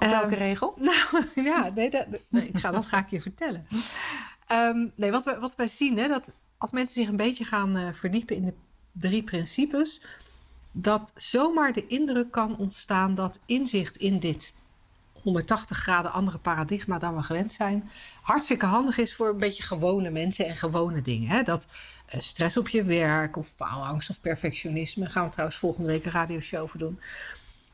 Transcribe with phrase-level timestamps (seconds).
[0.00, 0.74] op welke Ehm, regel?
[0.80, 3.66] Nou ja, nee, dat, nee, ik ga, dat ga ik je vertellen.
[4.46, 7.76] Ehm, nee, wat, we, wat wij zien, hè, dat als mensen zich een beetje gaan
[7.76, 8.54] eh, verdiepen in de
[8.92, 10.02] drie principes,
[10.72, 14.52] dat zomaar de indruk kan ontstaan dat inzicht in dit
[15.22, 17.90] 180 graden andere paradigma dan we gewend zijn,
[18.22, 21.28] hartstikke handig is voor een beetje gewone mensen en gewone dingen.
[21.28, 21.42] Hè?
[21.42, 21.66] Dat
[22.06, 26.10] eh, stress op je werk of faalangst of perfectionisme, gaan we trouwens volgende week een
[26.10, 27.00] radioshow over doen.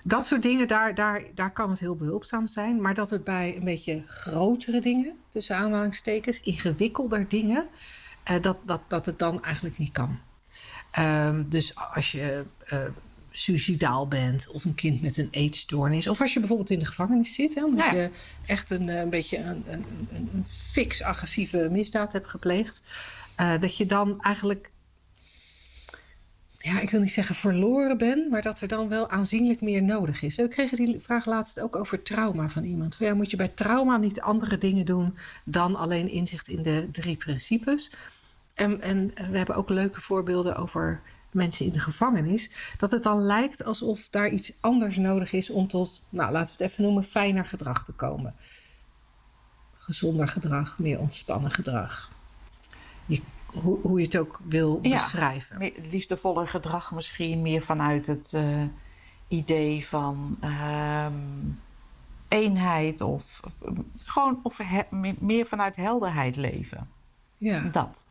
[0.08, 2.80] Dat soort dingen, daar, daar, daar kan het heel behulpzaam zijn.
[2.80, 7.68] Maar dat het bij een beetje grotere dingen, tussen aanhalingstekens, ingewikkelder dingen,
[8.22, 10.18] eh, dat, dat, dat het dan eigenlijk niet kan.
[10.90, 12.78] Ehm, dus als je eh
[13.30, 17.34] suicidaal bent, of een kind met een eetstoornis, of als je bijvoorbeeld in de gevangenis
[17.34, 17.92] zit, hè, omdat Ja.
[17.94, 18.10] je
[18.46, 22.82] echt een, eh, een beetje een, een, een, fix agressieve misdaad hebt gepleegd,
[23.60, 24.70] dat je dan eigenlijk
[26.66, 30.22] ja, ik wil niet zeggen verloren ben, maar dat er dan wel aanzienlijk meer nodig
[30.22, 30.36] is.
[30.36, 32.96] We kregen die vraag laatst ook over trauma van iemand.
[32.98, 37.16] Ja, moet je bij trauma niet andere dingen doen dan alleen inzicht in de drie
[37.16, 37.92] principes?
[38.54, 41.00] En, en we hebben ook leuke voorbeelden over
[41.30, 42.50] mensen in de gevangenis.
[42.76, 46.62] Dat het dan lijkt alsof daar iets anders nodig is om tot, nou laten we
[46.62, 48.34] het even noemen, fijner gedrag te komen.
[49.74, 52.10] Gezonder gedrag, meer ontspannen gedrag.
[53.62, 54.90] Hoe, hoe je het ook wil Ja.
[54.96, 55.58] beschrijven.
[55.58, 58.62] Meer liefdevoller gedrag misschien, meer vanuit het eh,
[59.28, 61.14] idee van ehm,
[62.28, 63.40] eenheid of
[64.04, 66.88] gewoon of he- meer- meer vanuit helderheid leven.
[67.38, 67.60] Ja.
[67.60, 68.06] Dat.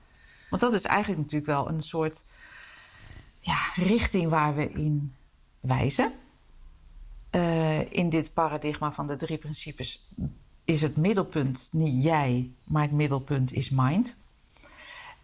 [0.50, 2.24] Want dat is eigenlijk natuurlijk wel een soort
[3.40, 5.14] ja, richting waar we in
[5.60, 6.14] wijzen.
[7.30, 10.08] Eh, in dit paradigma van de drie principes
[10.64, 14.16] is het middelpunt niet jij, maar het middelpunt is mind.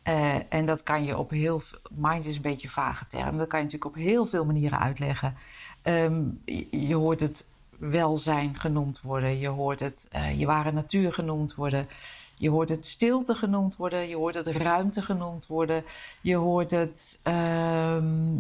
[0.04, 1.80] Eh, en dat kan je op heel veel.
[1.90, 3.38] Mind is een beetje een vage term.
[3.38, 5.36] Dat kan je natuurlijk op heel veel manieren uitleggen.
[5.82, 7.46] Ehm, je, je hoort het
[7.78, 9.40] welzijn genoemd worden.
[9.40, 11.88] Je hoort het eh, je ware natuur genoemd worden.
[12.36, 14.10] Je hoort het stilte genoemd worden.
[14.10, 15.84] Je hoort het ruimte genoemd worden.
[16.22, 17.20] Je hoort het.
[17.24, 18.36] ehm,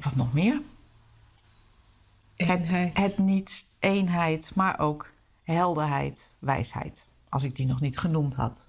[0.00, 0.60] wat nog meer?
[2.36, 2.98] Eenheid.
[2.98, 5.10] Het, het niet eenheid, maar ook
[5.44, 7.06] helderheid, wijsheid.
[7.28, 8.68] Als ik die nog niet genoemd had.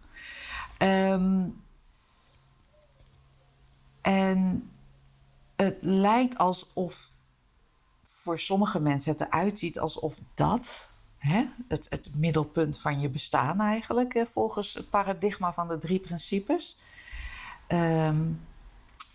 [0.77, 1.45] Ehm,
[4.03, 4.69] en
[5.55, 7.11] het lijkt alsof
[8.03, 13.59] voor sommige mensen het eruit ziet alsof dat hè, het, het middelpunt van je bestaan
[13.59, 16.77] eigenlijk, hè, volgens het paradigma van de drie principes,
[17.67, 18.21] ehm,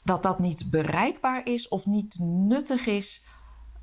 [0.02, 3.22] dat dat niet bereikbaar is of niet nuttig is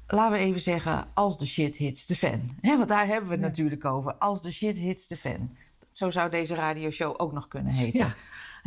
[0.08, 2.58] laten we even zeggen, als de shit hits de fan.
[2.62, 3.48] Hè, want daar hebben we het Ja.
[3.48, 4.14] natuurlijk over.
[4.14, 5.56] Als de shit hits de fan.
[5.92, 8.00] Zo zou deze radioshow ook nog kunnen heten.
[8.00, 8.16] Ja.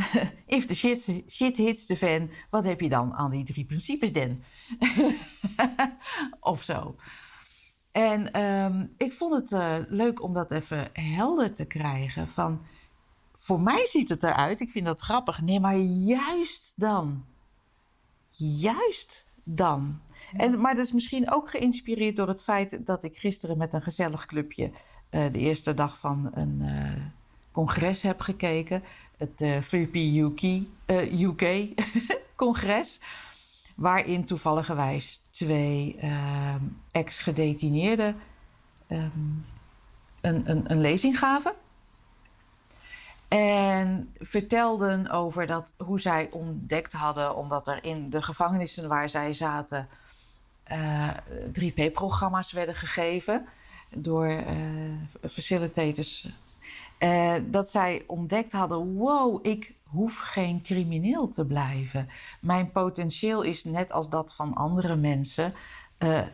[0.47, 4.13] If the shit, shit hits the fan, wat heb je dan aan die drie principes,
[4.13, 4.43] Den?
[6.41, 6.97] of zo.
[7.93, 12.29] En ehm, ik vond het eh, leuk om dat even helder te krijgen.
[12.29, 12.63] Van,
[13.35, 15.41] voor mij ziet het eruit, ik vind dat grappig.
[15.41, 17.25] Nee, maar juist dan.
[18.31, 20.01] Juist dan.
[20.37, 23.83] En, maar dat is misschien ook geïnspireerd door het feit dat ik gisteren met een
[23.83, 24.71] gezellig clubje
[25.11, 27.05] eh, de eerste dag van een eh,
[27.53, 28.83] congres heb gekeken.
[29.19, 31.69] Het eh 3P UK, eh, UK
[32.37, 33.01] congres.
[33.77, 38.17] Waarin toevalligerwijs twee ehm, ex-gedetineerden
[38.87, 39.19] ehm,
[40.21, 41.53] een, een, een lezing gaven.
[43.29, 49.33] En vertelden over dat, hoe zij ontdekt hadden, omdat er in de gevangenissen waar zij
[49.33, 49.89] zaten
[50.63, 51.11] eh
[51.61, 53.47] 3P-programma's werden gegeven
[53.91, 56.29] door eh, facilitators.
[56.99, 62.09] Eh, dat zij ontdekt hadden: wow, ik hoef geen crimineel te blijven.
[62.41, 65.55] Mijn potentieel is net als dat van andere mensen
[65.99, 66.27] eh, eh,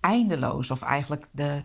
[0.00, 0.70] eindeloos.
[0.70, 1.62] Of eigenlijk de,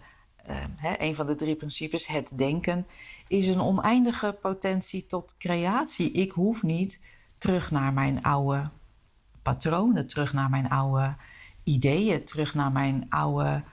[0.75, 2.87] hè, een van de drie principes, het denken,
[3.27, 6.11] is een oneindige potentie tot creatie.
[6.11, 7.01] Ik hoef niet
[7.37, 8.69] terug naar mijn oude
[9.41, 11.15] patronen, terug naar mijn oude
[11.63, 13.63] ideeën, terug naar mijn oude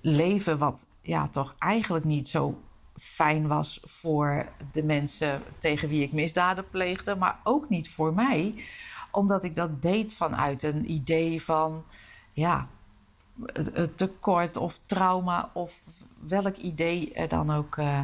[0.00, 2.60] leven, wat ja, toch eigenlijk niet zo
[3.00, 8.54] fijn was voor de mensen tegen wie ik misdaden pleegde, maar ook niet voor mij,
[9.10, 11.84] omdat ik dat deed vanuit een idee van,
[12.32, 12.68] ja,
[13.94, 15.82] tekort of trauma of
[16.26, 18.00] welk idee er dan ook uh,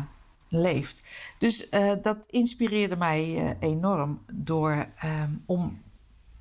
[0.48, 1.02] leeft.
[1.38, 5.82] Dus uh, dat inspireerde mij uh, enorm door um, om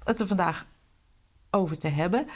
[0.03, 0.65] het er vandaag
[1.49, 2.27] over te hebben.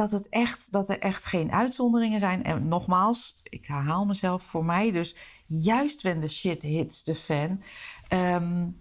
[0.00, 2.44] Dat, het echt, dat er echt geen uitzonderingen zijn.
[2.44, 4.90] En nogmaals, ik herhaal mezelf voor mij.
[4.90, 5.14] Dus
[5.46, 7.62] juist when the shit hits the fan,
[8.12, 8.76] um,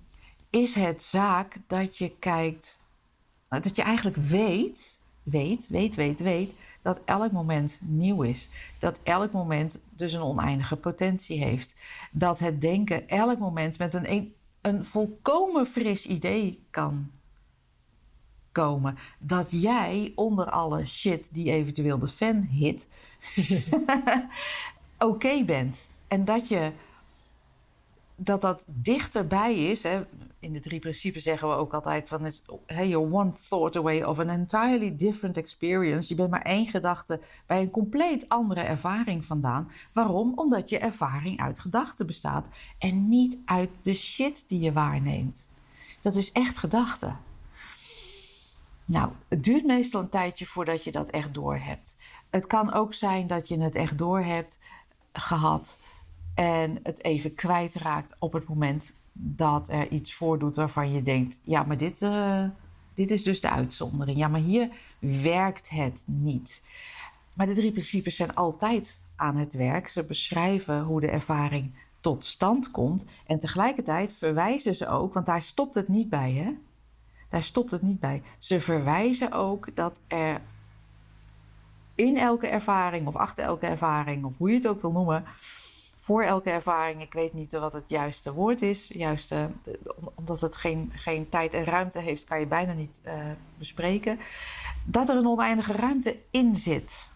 [0.49, 2.79] is het zaak dat je kijkt,
[3.49, 8.49] dat je eigenlijk weet, weet, weet, weet, weet, dat elk moment nieuw is.
[8.77, 11.75] Dat elk moment dus een oneindige potentie heeft.
[12.11, 17.11] Dat het denken elk moment met een, een, een volkomen fris idee kan
[18.59, 18.97] komen.
[19.19, 22.87] Dat jij onder alle shit die eventueel de fan hit,
[25.09, 25.89] oké bent.
[26.07, 26.71] En dat je
[28.19, 29.83] dat dat dichterbij is.
[29.83, 30.05] Hè.
[30.39, 32.25] In de drie principes zeggen we ook altijd van...
[32.25, 36.09] It's, hey, one thought away of an entirely different experience.
[36.09, 39.71] Je bent maar één gedachte bij een compleet andere ervaring vandaan.
[39.93, 40.31] Waarom?
[40.35, 42.47] Omdat je ervaring uit gedachten bestaat.
[42.77, 45.49] En niet uit de shit die je waarneemt.
[46.01, 47.15] Dat is echt gedachte.
[48.89, 51.97] Nou, het duurt meestal een tijdje voordat je dat echt doorhebt.
[52.29, 54.59] Het kan ook zijn dat je het echt doorhebt
[55.13, 55.77] gehad
[56.35, 61.63] en het even kwijtraakt op het moment dat er iets voordoet waarvan je denkt: ja,
[61.63, 62.43] maar dit, uh,
[62.93, 64.17] dit is dus de uitzondering.
[64.17, 64.69] Ja, maar hier
[64.99, 66.61] werkt het niet.
[67.33, 69.89] Maar de drie principes zijn altijd aan het werk.
[69.89, 73.05] Ze beschrijven hoe de ervaring tot stand komt.
[73.27, 76.53] En tegelijkertijd verwijzen ze ook, want daar stopt het niet bij, hè?
[77.29, 78.23] Daar stopt het niet bij.
[78.37, 80.41] Ze verwijzen ook dat er
[81.95, 85.23] in elke ervaring, of achter elke ervaring, of hoe je het ook wil noemen,
[85.97, 89.49] voor elke ervaring, ik weet niet wat het juiste woord is, juiste,
[90.15, 93.13] omdat het geen, geen tijd en ruimte heeft, kan je bijna niet uh,
[93.57, 94.19] bespreken,
[94.83, 97.09] dat er een oneindige ruimte in zit.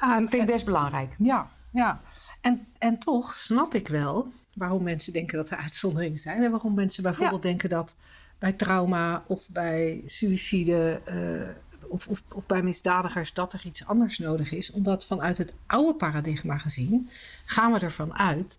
[0.00, 1.14] Ja, dat vind ik best belangrijk.
[1.18, 2.00] Ja, ja.
[2.40, 6.42] En, en toch snap ik wel waarom mensen denken dat er uitzonderingen zijn.
[6.42, 7.96] En waarom mensen bijvoorbeeld denken dat
[8.38, 11.48] bij trauma of bij suïcide uh,
[11.88, 14.70] of, of, of, bij misdadigers dat er iets anders nodig is.
[14.70, 17.10] Omdat vanuit het oude paradigma gezien
[17.44, 18.58] gaan we ervan uit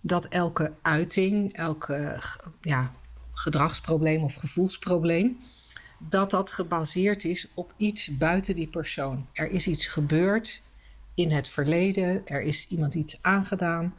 [0.00, 2.22] dat elke uiting, elke
[2.60, 2.92] ja,
[3.32, 5.38] gedragsprobleem of gevoelsprobleem,
[5.98, 9.26] dat dat gebaseerd is op iets buiten die persoon.
[9.32, 10.62] Er is iets gebeurd
[11.14, 13.94] in het verleden, er is iemand iets aangedaan.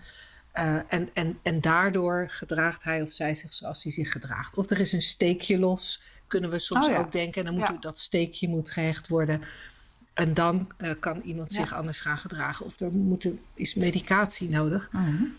[0.57, 4.55] Uh, en, en, en daardoor gedraagt hij of zij zich zoals hij zich gedraagt.
[4.55, 7.45] Of er is een steekje los kunnen we soms oh ook denken.
[7.45, 9.41] En dan moet dat steekje moet gehecht worden.
[10.13, 12.65] En dan uh, kan iemand zich anders gaan gedragen.
[12.65, 14.89] Of er moet, is medicatie nodig.
[14.91, 15.33] Mm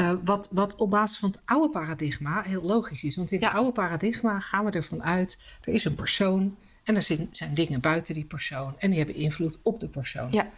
[0.00, 3.16] uh, wat, wat op basis van het oude paradigma heel logisch is.
[3.16, 5.38] Want in het oude paradigma gaan we ervan uit...
[5.60, 8.74] er is een persoon en er zijn, zijn dingen buiten die persoon.
[8.78, 10.32] En die hebben invloed op de persoon.
[10.32, 10.50] Ja.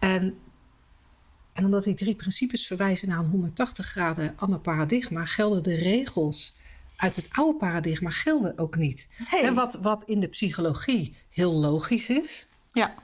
[0.00, 0.38] En
[1.52, 6.54] en omdat die drie principes verwijzen naar een 180 graden ander paradigma, gelden de regels
[6.96, 9.08] uit het oude paradigma gelden ook niet.
[9.42, 12.46] En wat, wat in de psychologie heel logisch is.
[12.72, 12.94] Ja.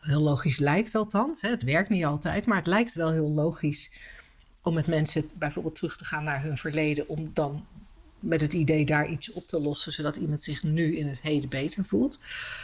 [0.00, 1.40] Heel logisch lijkt althans.
[1.40, 1.48] Hè.
[1.48, 3.90] Het werkt niet altijd, maar het lijkt wel heel logisch
[4.62, 7.08] om met mensen bijvoorbeeld terug te gaan naar hun verleden.
[7.08, 7.66] Om dan
[8.18, 11.48] met het idee daar iets op te lossen, zodat iemand zich nu in het heden
[11.48, 12.18] beter voelt.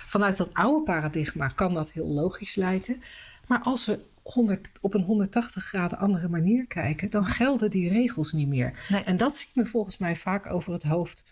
[0.07, 3.03] Vanuit dat oude paradigma kan dat heel logisch lijken.
[3.47, 4.01] Maar als we
[4.33, 9.03] 100, op een 180 graden andere manier kijken, dan gelden die regels niet meer.
[9.05, 11.25] En dat zien we volgens mij vaak over het hoofd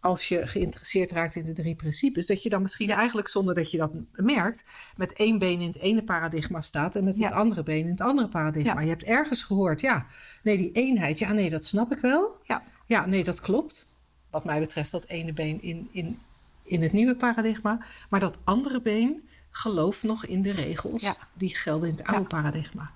[0.00, 2.26] als je geïnteresseerd raakt in de drie principes.
[2.26, 4.64] Dat je dan misschien eigenlijk zonder dat je dat merkt,
[4.96, 8.00] met één been in het ene paradigma staat en met het andere been in het
[8.00, 8.80] andere paradigma.
[8.80, 10.06] Je hebt ergens gehoord, ja,
[10.42, 12.36] nee, die eenheid, ja, nee, dat snap ik wel.
[12.44, 13.88] Ja, ja nee, dat klopt.
[14.30, 16.18] Wat mij betreft dat ene been in, in,
[16.62, 17.84] in het nieuwe paradigma.
[18.08, 22.90] Maar dat andere been geloof nog in de regels die gelden in het oude paradigma.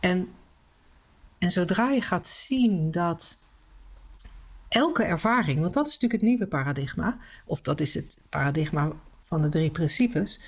[0.00, 0.28] En,
[1.38, 3.36] en zodra je gaat zien dat
[4.68, 9.42] elke ervaring, want dat is natuurlijk het nieuwe paradigma, of dat is het paradigma van
[9.42, 10.40] de drie principes,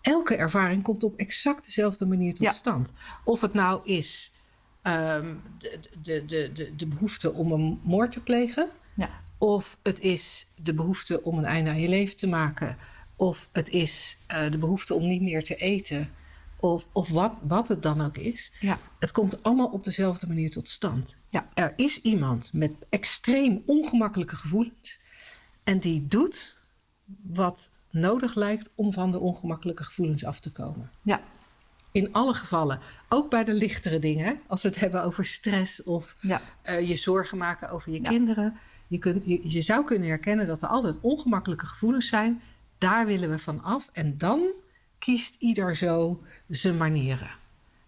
[0.00, 2.92] elke ervaring komt op exact dezelfde manier tot stand.
[3.24, 4.32] Of het nou is
[4.82, 9.10] um, de, de, de, de, de behoefte om een moord te plegen, ja.
[9.38, 12.76] of het is de behoefte om een einde aan je leven te maken
[13.16, 16.10] of het is uh, de behoefte om niet meer te eten.
[16.60, 18.52] Of, of wat, wat het dan ook is.
[18.60, 18.78] Ja.
[18.98, 21.16] Het komt allemaal op dezelfde manier tot stand.
[21.28, 21.48] Ja.
[21.54, 24.98] Er is iemand met extreem ongemakkelijke gevoelens.
[25.64, 26.56] En die doet
[27.22, 30.90] wat nodig lijkt om van de ongemakkelijke gevoelens af te komen.
[31.02, 31.20] Ja.
[31.92, 32.80] In alle gevallen.
[33.08, 34.40] Ook bij de lichtere dingen.
[34.46, 36.40] Als we het hebben over stress of Ja.
[36.62, 38.08] eh, je zorgen maken over je Ja.
[38.08, 38.56] kinderen.
[38.86, 42.42] Je, kunt, je, je zou kunnen herkennen dat er altijd ongemakkelijke gevoelens zijn.
[42.78, 43.88] Daar willen we van af.
[43.92, 44.48] En dan
[44.98, 47.30] kiest ieder zo zijn manieren.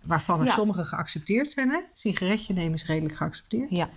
[0.02, 0.52] Waarvan er Ja.
[0.52, 1.70] sommige geaccepteerd zijn.
[1.70, 1.80] Hè?
[1.92, 3.70] Sigaretje nemen is redelijk geaccepteerd.
[3.70, 3.88] Ja.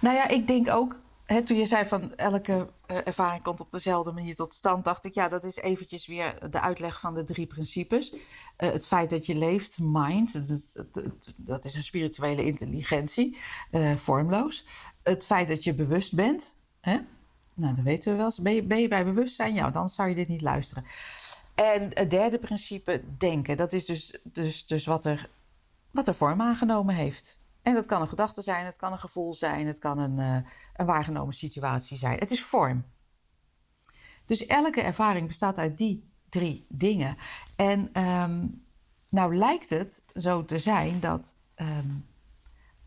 [0.00, 3.70] Nou ja, ik denk ook, hè, toen je zei van elke eh, ervaring komt op
[3.70, 7.24] dezelfde manier tot stand, dacht ik, ja, dat is eventjes weer de uitleg van de
[7.24, 8.14] drie principes.
[8.56, 13.38] Eh, het feit dat je leeft, mind, dat is, dat- dat is een spirituele intelligentie,
[13.70, 14.66] eh, vormloos.
[15.02, 16.98] Het feit dat je bewust bent, hè?
[17.54, 18.32] Nou, dat weten we wel.
[18.40, 19.54] Ben je, ben je bij bewustzijn?
[19.54, 20.84] Ja, dan zou je dit niet luisteren.
[21.54, 23.56] En het derde principe, denken.
[23.56, 25.30] Dat is dus, dus, dus wat, er,
[25.90, 27.42] wat er vorm aangenomen heeft.
[27.62, 30.50] En dat kan een gedachte zijn, het kan een gevoel zijn, het kan een, eh,
[30.76, 32.18] een waargenomen situatie zijn.
[32.18, 32.84] Het is vorm.
[34.26, 37.16] Dus elke ervaring bestaat uit die drie dingen.
[37.56, 38.46] En ehm,
[39.08, 41.90] nou lijkt het zo te zijn dat ehm,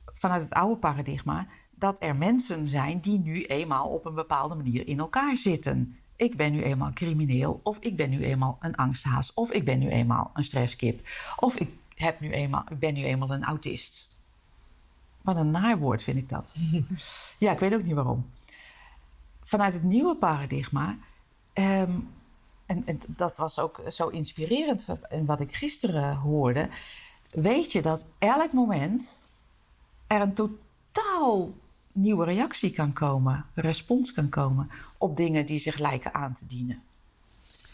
[0.06, 1.48] vanuit het oude paradigma
[1.80, 5.98] dat er mensen zijn die nu eenmaal op een bepaalde manier in elkaar zitten.
[6.16, 9.80] Ik ben nu eenmaal crimineel, of ik ben nu eenmaal een angsthaas, of ik ben
[9.80, 14.08] nu eenmaal een stresskip, of ik, heb nu eenmaal, ik ben nu eenmaal een autist.
[15.22, 16.54] Wat een naar woord vind ik dat.
[17.38, 18.30] ja, ik weet ook niet waarom.
[19.44, 20.98] Vanuit het nieuwe paradigma,
[21.54, 22.00] ehm,
[22.66, 26.70] en, en dat was ook zo inspirerend in wat ik gisteren hoorde,
[27.32, 29.20] weet je dat elk moment
[30.08, 31.52] er een totaal
[31.98, 36.82] nieuwe reactie kan komen, respons kan komen op dingen die zich lijken aan te dienen.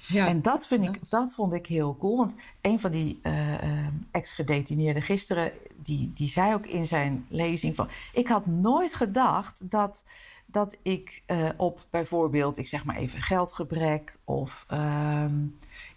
[0.08, 0.28] Ja.
[0.28, 2.18] En dat, vind ik, dat- vond ik heel cool.
[2.18, 7.76] Want een van die eh, eh, ex-gedetineerden gisteren, die, die zei ook in zijn lezing
[7.76, 7.88] van...
[8.14, 10.04] Ik had nooit gedacht dat,
[10.46, 14.18] dat ik eh, op bijvoorbeeld, ik zeg maar even, geldgebrek...
[14.24, 15.36] of ehm,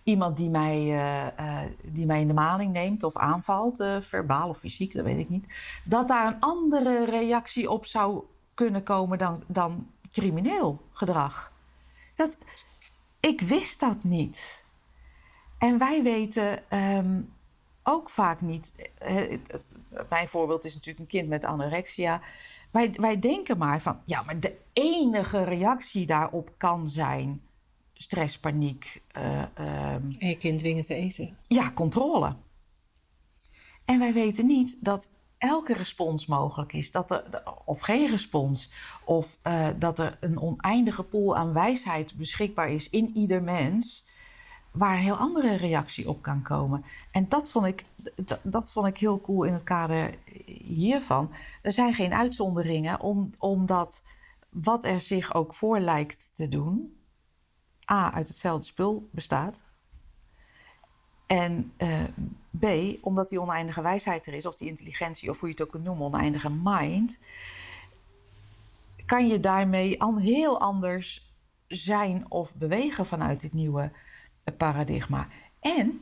[0.07, 4.49] iemand die mij, eh, eh, die mij in de maling neemt of aanvalt, eh, verbaal
[4.49, 5.45] of fysiek, dat weet ik niet...
[5.85, 8.23] dat daar een andere reactie op zou
[8.55, 11.53] kunnen komen dan, dan crimineel gedrag.
[12.15, 12.39] Dat,
[13.21, 14.65] ik wist dat niet.
[15.59, 17.21] En wij weten ehm,
[17.83, 18.73] ook vaak niet.
[20.09, 22.21] mijn voorbeeld is natuurlijk een kind met anorexia.
[22.71, 27.46] Wij, wij denken maar van, ja, maar de enige reactie daarop kan zijn
[27.97, 31.37] stress, paniek, eh, ehm, En je kind dwingen te eten.
[31.47, 32.37] ja, controle.
[33.85, 38.71] En wij weten niet dat elke respons mogelijk is, dat er, of geen respons,
[39.05, 44.07] of eh, dat er een oneindige pool aan wijsheid beschikbaar is in ieder mens,
[44.71, 46.85] waar een heel andere reactie op kan komen.
[47.11, 47.85] En dat vond ik,
[48.15, 50.15] dat, dat vond ik heel cool in het kader
[50.65, 51.31] hiervan.
[51.63, 54.03] Er zijn geen uitzonderingen, om, omdat
[54.49, 56.97] wat er zich ook voor lijkt te doen,
[57.93, 59.63] A, uit hetzelfde spul bestaat.
[61.27, 62.05] En eh,
[62.61, 62.65] B,
[63.01, 65.85] omdat die oneindige wijsheid er is, of die intelligentie, of hoe je het ook kunt
[65.85, 67.19] noemen, oneindige mind,
[69.07, 71.35] kan je daarmee an- heel anders
[71.67, 73.93] zijn of bewegen vanuit dit nieuwe
[74.45, 75.29] eh, paradigma.
[75.61, 76.01] En,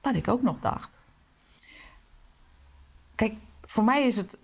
[0.00, 0.98] wat ik ook nog dacht.
[3.14, 4.38] Kijk, voor mij is het,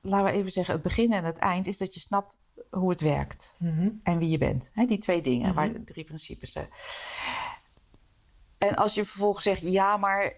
[0.00, 2.38] laten we even zeggen, het begin en het eind, is dat je snapt
[2.70, 3.56] hoe het werkt
[4.02, 4.72] en wie je bent.
[4.74, 6.68] Die twee dingen, waar de drie principes zijn.
[8.58, 10.32] En als je vervolgens zegt, ja, maar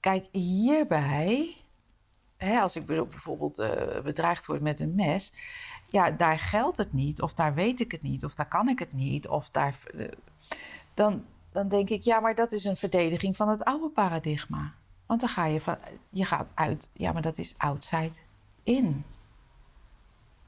[0.00, 1.56] kijk, hierbij,
[2.36, 5.32] hè, als ik bijvoorbeeld eh, bedreigd word met een mes,
[5.86, 8.78] ja, daar geldt het niet, of daar weet ik het niet, of daar kan ik
[8.78, 9.78] het niet, of daar.
[10.94, 14.74] dan, dan denk ik, ja, maar dat is een verdediging van het oude paradigma.
[15.06, 15.76] Want dan ga je van,
[16.10, 18.18] je gaat uit, ja, maar dat is outside
[18.62, 19.04] in.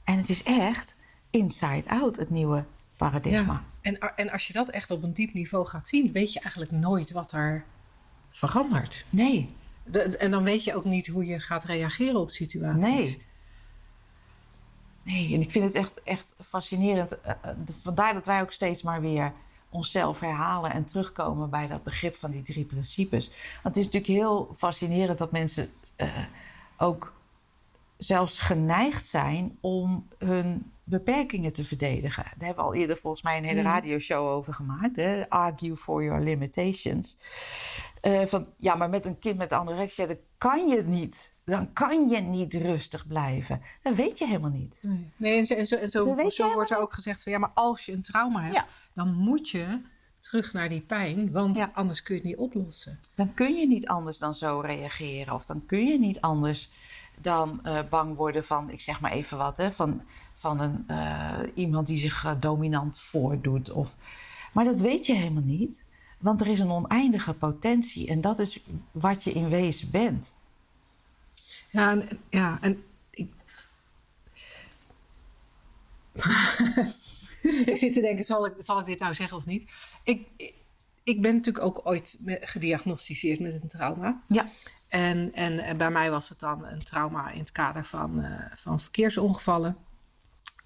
[0.05, 0.97] En het is echt
[1.35, 2.65] inside out, het nieuwe
[2.97, 3.53] paradigma.
[3.53, 3.63] Ja.
[3.81, 6.71] En, en als je dat echt op een diep niveau gaat zien, weet je eigenlijk
[6.71, 7.65] nooit wat er
[8.31, 9.05] verandert.
[9.11, 9.49] Nee,
[9.85, 12.85] De- en dan weet je ook niet hoe je gaat reageren op situaties.
[12.95, 13.23] Nee.
[15.03, 17.21] Nee, en ik vind het echt, echt fascinerend.
[17.21, 19.33] Eh, eh, Vandaar dat wij ook steeds maar weer
[19.69, 23.27] onszelf herhalen en terugkomen bij dat begrip van die drie principes.
[23.63, 26.09] Want het is natuurlijk heel fascinerend dat mensen eh,
[26.79, 27.13] ook
[28.07, 32.25] zelfs geneigd zijn om hun beperkingen te verdedigen.
[32.25, 34.97] Daar hebben we al eerder volgens mij een hele radioshow over gemaakt.
[34.97, 35.29] Hè?
[35.29, 37.17] Argue for your limitations.
[38.01, 41.33] Eh, van ja, maar met een kind met anorexia, dan kan je niet.
[41.45, 43.61] Dan kan je niet rustig blijven.
[43.83, 44.81] Dat weet je helemaal niet.
[44.83, 47.87] Nee, nee en zo, en zo, en wordt er ook gezegd van ja, maar als
[47.87, 48.67] je een trauma hebt, Ja.
[48.95, 49.81] dan moet je
[50.19, 51.71] terug naar die pijn, want Ja.
[51.75, 53.01] anders kun je het niet oplossen.
[53.15, 55.35] Dan kun je niet anders dan zo reageren.
[55.35, 56.71] Of dan kun je niet anders
[57.21, 60.03] dan eh, bang worden van, ik zeg maar even wat, hè, van,
[60.35, 63.71] van een, eh, iemand die zich eh, dominant voordoet.
[63.71, 63.97] Of,
[64.53, 65.85] maar dat weet je helemaal niet.
[66.19, 70.35] Want er is een oneindige potentie en dat is wat je in wezen bent.
[71.71, 73.33] Ja, en, ja, en ik...
[77.71, 79.67] ik zit te denken, zal ik, zal ik dit nou zeggen of niet?
[80.03, 80.27] Ik,
[81.03, 84.23] ik ben natuurlijk ook ooit gediagnosticeerd met een trauma.
[84.29, 84.51] Ja.
[84.95, 88.81] En, en, bij mij was het dan een trauma in het kader van, uh, van
[88.81, 89.77] verkeersongevallen.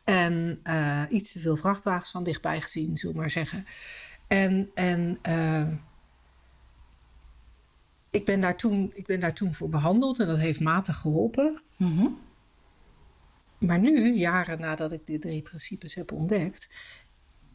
[0.04, 3.66] En uh, iets te veel vrachtwagens van dichtbij gezien, zullen we maar zeggen.
[4.26, 5.68] En, en uh,
[8.11, 11.62] ik, ben daar toen, ik ben daar toen voor behandeld en dat heeft matig geholpen.
[11.76, 12.18] Mm -hmm.
[13.58, 16.68] Maar nu, jaren nadat ik de drie principes heb ontdekt,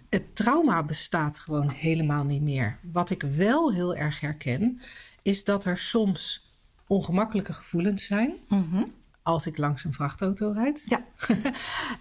[0.10, 2.80] het trauma bestaat gewoon helemaal niet meer.
[2.82, 4.82] Wat ik wel heel erg herken,
[5.22, 6.43] is dat er soms
[6.88, 8.34] ongemakkelijke gevoelens zijn.
[8.48, 8.94] Mm -hmm.
[9.22, 10.84] Als ik langs een vrachtauto rijd.
[10.86, 11.06] Ja.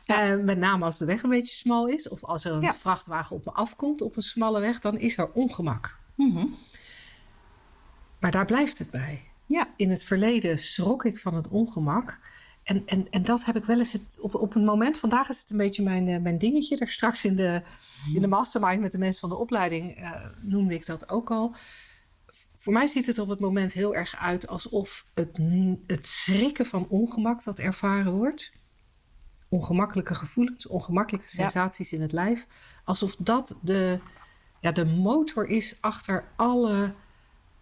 [0.07, 2.09] uh, met name als de weg een beetje smal is.
[2.09, 2.75] Of als er een Ja.
[2.75, 4.81] vrachtwagen op me afkomt op een smalle weg.
[4.81, 5.97] Dan is er ongemak.
[6.15, 6.47] Mhm.
[8.19, 9.23] Maar daar blijft het bij.
[9.47, 9.69] Ja.
[9.77, 12.19] In het verleden schrok ik van het ongemak.
[12.63, 14.99] En, en, en dat heb ik wel eens het, op, op een moment.
[14.99, 16.77] Vandaag is het een beetje mijn, eh, mijn dingetje.
[16.77, 17.63] Daar straks in de,
[18.15, 20.11] in de mastermind met de mensen van de opleiding eh,
[20.41, 21.55] noemde ik dat ook al.
[22.63, 25.39] Voor mij ziet het op het moment heel erg uit alsof het,
[25.87, 28.53] het schrikken van ongemak dat ervaren wordt.
[29.49, 31.43] Ongemakkelijke gevoelens, ongemakkelijke Ja.
[31.43, 32.47] sensaties in het lijf.
[32.85, 33.99] Alsof dat de,
[34.61, 36.95] ja, de motor is achter alle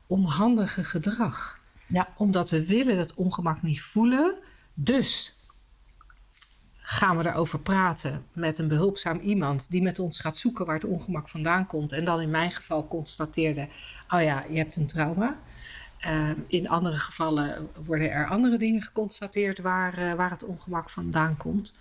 [0.06, 1.60] onhandige gedrag.
[1.86, 2.12] Ja.
[2.16, 4.38] Omdat we willen dat ongemak niet voelen.
[4.74, 5.36] Dus
[6.90, 10.84] gaan we daarover praten met een behulpzaam iemand die met ons gaat zoeken waar het
[10.84, 11.92] ongemak vandaan komt.
[11.92, 13.68] En dan in mijn geval constateerde:
[14.08, 15.36] oh ja, je hebt een trauma.
[16.06, 21.36] Uh, in andere gevallen worden er andere dingen geconstateerd waar, uh, waar het ongemak vandaan
[21.36, 21.74] komt.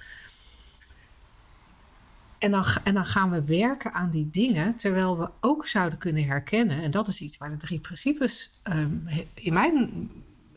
[2.38, 6.26] En dan, en dan gaan we werken aan die dingen, terwijl we ook zouden kunnen
[6.26, 10.10] herkennen, en dat is iets waar de drie principes um, in, mijn,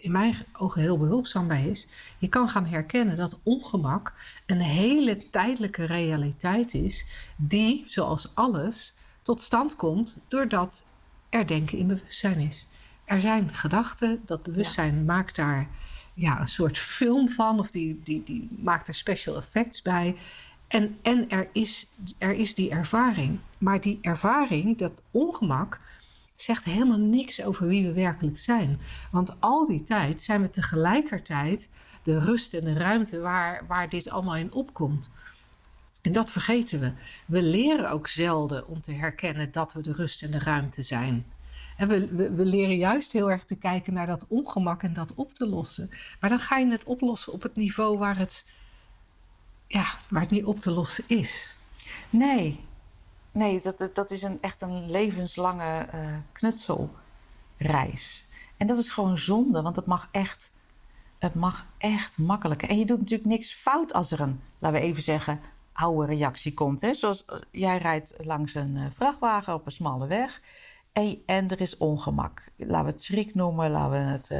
[0.02, 1.86] in mijn ogen heel behulpzaam bij is.
[2.18, 4.14] Je kan gaan herkennen dat ongemak
[4.46, 7.06] een hele tijdelijke realiteit is,
[7.36, 10.84] die, zoals alles, tot stand komt doordat
[11.28, 12.66] er denken in bewustzijn is.
[13.04, 15.02] Er zijn gedachten, dat bewustzijn ja.
[15.02, 15.68] maakt daar
[16.14, 20.16] ja, een soort film van, of die, die, die maakt er special effects bij.
[20.68, 21.86] En, en er, is,
[22.18, 23.38] er is die ervaring.
[23.58, 25.80] Maar die ervaring, dat ongemak,
[26.42, 28.80] zegt helemaal niks over wie we werkelijk zijn.
[29.10, 31.68] Want al die tijd zijn we tegelijkertijd
[32.02, 35.10] de rust en de ruimte waar, waar dit allemaal in opkomt.
[36.02, 36.92] En dat vergeten we.
[37.26, 41.26] We leren ook zelden om te herkennen dat we de rust en de ruimte zijn.
[41.76, 45.34] En we, we, leren juist heel erg te kijken naar dat ongemak en dat op
[45.34, 45.90] te lossen.
[46.20, 48.44] Maar dan ga je het oplossen op het niveau waar het,
[49.66, 51.48] ja, waar het niet op te lossen is.
[52.10, 52.60] Nee,
[53.32, 56.00] nee dat, dat is een, echt een levenslange uh,
[56.32, 58.26] knutselreis.
[58.56, 60.50] En dat is gewoon zonde, want het mag echt,
[61.18, 62.68] het mag echt makkelijker.
[62.68, 65.40] En je doet natuurlijk niks fout als er een, laten we even zeggen,
[65.72, 66.80] oude reactie komt.
[66.80, 66.94] Hè?
[66.94, 70.40] Zoals jij rijdt langs een uh, vrachtwagen op een smalle weg.
[71.26, 72.42] En, er is ongemak.
[72.56, 74.30] Laten we het schrik noemen, laten we het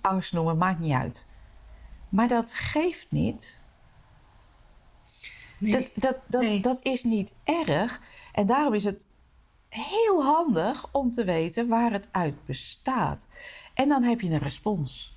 [0.00, 1.26] angst noemen, maakt niet uit.
[2.08, 3.58] Maar dat geeft niet.
[5.64, 6.60] Nee, dat, dat, dat, nee.
[6.60, 8.00] dat is niet erg.
[8.32, 9.06] En daarom is het
[9.68, 13.26] heel handig om te weten waar het uit bestaat.
[13.74, 15.16] En dan heb je een respons.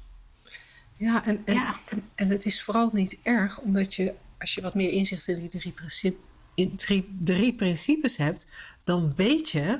[0.98, 1.76] Ja, en, en, ja.
[1.90, 5.40] en, en het is vooral niet erg, omdat je, als je wat meer inzicht in
[5.40, 6.18] die drie, principe,
[6.54, 8.46] in drie, drie principes hebt,
[8.84, 9.80] dan weet je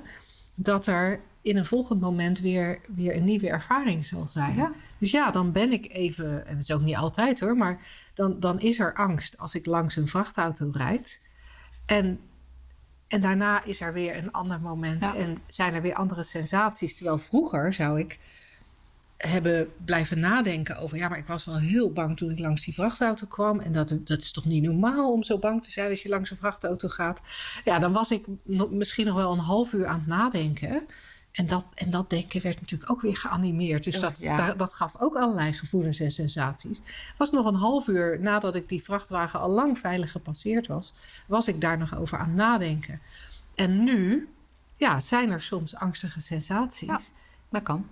[0.56, 4.56] dat er in een volgend moment weer, weer een nieuwe ervaring zal zijn.
[4.56, 4.72] Ja.
[4.98, 7.80] Dus ja, dan ben ik even, en dat is ook niet altijd hoor, maar
[8.14, 11.22] dan, dan is er angst als ik langs een vrachtauto rijd.
[11.86, 12.20] En,
[13.08, 15.16] en daarna is er weer een ander moment ja.
[15.16, 16.96] en zijn er weer andere sensaties.
[16.96, 18.20] Terwijl vroeger zou ik
[19.18, 20.98] hebben blijven nadenken over...
[20.98, 23.60] ja, maar ik was wel heel bang toen ik langs die vrachtauto kwam...
[23.60, 26.32] en dat, dat is toch niet normaal om zo bang te zijn als je langs
[26.32, 27.22] een vrachtauto gaat.
[27.66, 30.88] Ja, dan was ik nog, misschien nog wel een half uur aan het nadenken...
[31.38, 33.84] En dat, en dat denken werd natuurlijk ook weer geanimeerd.
[33.84, 34.48] Dus dat, ja.
[34.48, 36.82] dat, dat, gaf ook allerlei gevoelens en sensaties.
[37.18, 40.94] Was nog een half uur nadat ik die vrachtwagen al lang veilig gepasseerd was,
[41.28, 43.02] was ik daar nog over aan nadenken.
[43.56, 44.30] En nu,
[44.76, 46.88] ja, zijn er soms angstige sensaties.
[46.88, 47.00] Ja,
[47.50, 47.88] dat kan.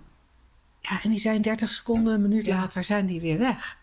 [0.80, 2.56] Ja, en die zijn 30 seconden, een minuut ja.
[2.56, 3.78] later zijn die weer weg.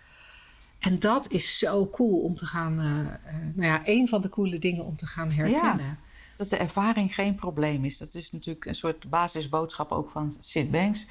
[0.80, 4.30] En dat is zo cool om te gaan, uh, uh, nou ja, een van de
[4.30, 5.86] coole dingen om te gaan herkennen.
[5.86, 5.97] Ja
[6.35, 7.97] dat de ervaring geen probleem is.
[7.97, 11.05] Dat is natuurlijk een soort basisboodschap ook van Sid Banks.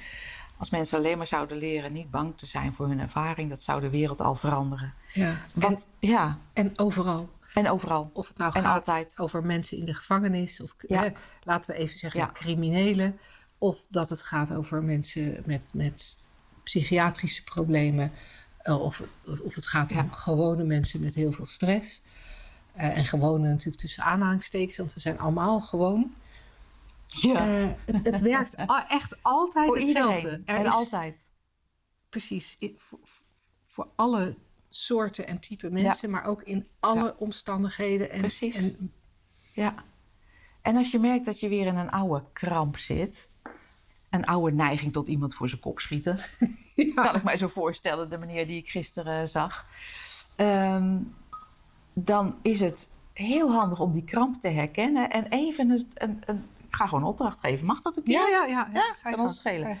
[0.57, 3.81] Als mensen alleen maar zouden leren niet bang te zijn voor hun ervaring, dat zou
[3.81, 4.93] de wereld al veranderen.
[5.13, 6.37] Ja, Want, en, ja.
[6.53, 7.29] en overal.
[7.53, 8.09] En overal.
[8.13, 9.13] Of het nou En gaat altijd.
[9.19, 11.01] over mensen in de gevangenis, of Ja.
[11.03, 11.09] hè,
[11.43, 12.29] laten we even zeggen Ja.
[12.33, 13.19] criminelen.
[13.57, 16.17] Of dat het gaat over mensen met, met
[16.63, 18.11] psychiatrische problemen.
[18.57, 19.03] eh, Of,
[19.43, 22.01] of het gaat om gewone mensen met heel veel stress.
[22.73, 26.13] Eh, en gewone natuurlijk tussen aanhalingstekens, want ze zijn allemaal gewoon.
[27.05, 27.35] Ja.
[27.35, 28.55] Eh, het, het werkt
[28.89, 30.15] echt altijd voor hetzelfde.
[30.17, 30.43] iedereen.
[30.45, 31.31] Er En is- altijd.
[32.09, 32.57] Precies.
[32.77, 32.99] Voor,
[33.65, 34.35] voor alle
[34.69, 37.15] soorten en type mensen, maar ook in alle Ja.
[37.17, 38.09] omstandigheden.
[38.11, 38.55] En, Precies.
[38.55, 38.91] En,
[39.53, 39.73] Ja.
[40.61, 43.29] En als je merkt dat je weer in een oude kramp zit.
[44.09, 46.19] Een oude neiging tot iemand voor zijn kop schieten.
[46.95, 49.65] Kan ik mij zo voorstellen, de manier die ik gisteren zag.
[50.35, 50.97] Ehm,
[51.93, 55.09] dan is het heel handig om die kramp te herkennen.
[55.09, 57.65] En even een, een, een- ik ga gewoon een opdracht geven.
[57.65, 58.13] Mag dat een keer?
[58.13, 58.95] ja, ja, ja.
[59.11, 59.77] Kan ons schelen.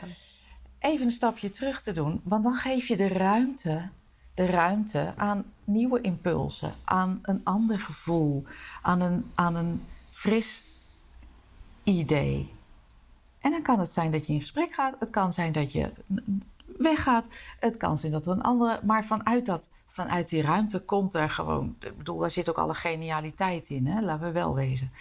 [0.79, 2.21] even een stapje terug te doen.
[2.23, 3.89] Want dan geef je de ruimte,
[4.33, 8.43] de ruimte aan nieuwe impulsen, aan een ander gevoel,
[8.81, 10.63] aan een, aan een fris
[11.83, 12.51] idee.
[13.39, 15.91] En dan kan het zijn dat je in gesprek gaat, het kan zijn dat je
[16.77, 17.27] weggaat,
[17.59, 18.79] het kan zijn dat er een andere.
[18.83, 21.75] Maar vanuit, dat, vanuit die ruimte komt er gewoon.
[21.79, 24.01] Ik bedoel, daar zit ook alle genialiteit in, hè?
[24.01, 24.91] laten we wel wezen.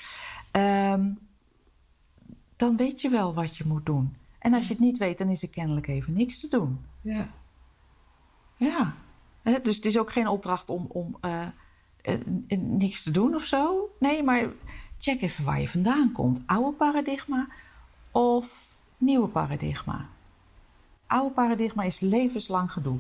[0.51, 1.11] Ehm,
[2.57, 4.17] dan weet je wel wat je moet doen.
[4.39, 6.81] En als je het niet weet, dan is er kennelijk even niks te doen.
[7.01, 7.29] Ja.
[8.57, 8.95] Ja.
[9.63, 11.47] Dus het is ook geen opdracht om, om eh,
[12.03, 12.19] eh,
[12.59, 13.91] niks te doen of zo.
[13.99, 14.49] Nee, maar
[14.99, 16.43] check even waar je vandaan komt.
[16.47, 17.49] Oude paradigma
[18.11, 20.09] of nieuwe paradigma.
[21.13, 22.99] Oude paradigma is levenslang gedoe.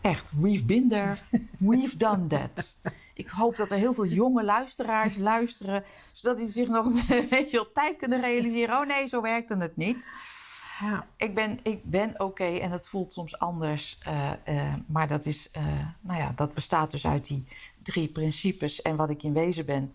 [0.00, 1.16] Echt, we've been there,
[1.58, 2.76] we've done that.
[3.14, 7.60] Ik hoop dat er heel veel jonge luisteraars luisteren, zodat die zich nog een beetje
[7.60, 8.80] op tijd kunnen realiseren.
[8.80, 10.08] Oh nee, zo werkte het niet.
[10.80, 11.06] Ja.
[11.16, 13.98] Ik ben, ik ben oké en het voelt soms anders.
[14.02, 17.44] eh, eh, maar dat, is, eh, nou ja, dat bestaat dus uit die
[17.82, 18.82] drie principes.
[18.82, 19.94] En wat ik in wezen ben,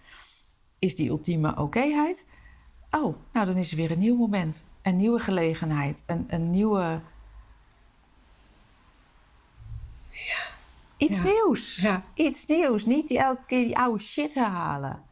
[0.79, 2.25] is die ultieme okéheid.
[2.91, 4.63] Oh, nou dan is er weer een nieuw moment.
[4.81, 6.03] Een nieuwe gelegenheid.
[6.05, 7.01] Een, een nieuwe...
[10.97, 11.23] Iets Ja.
[11.23, 11.75] nieuws.
[11.75, 12.03] Ja.
[12.13, 12.85] Iets nieuws.
[12.85, 15.03] Niet die elke keer die oude shit herhalen.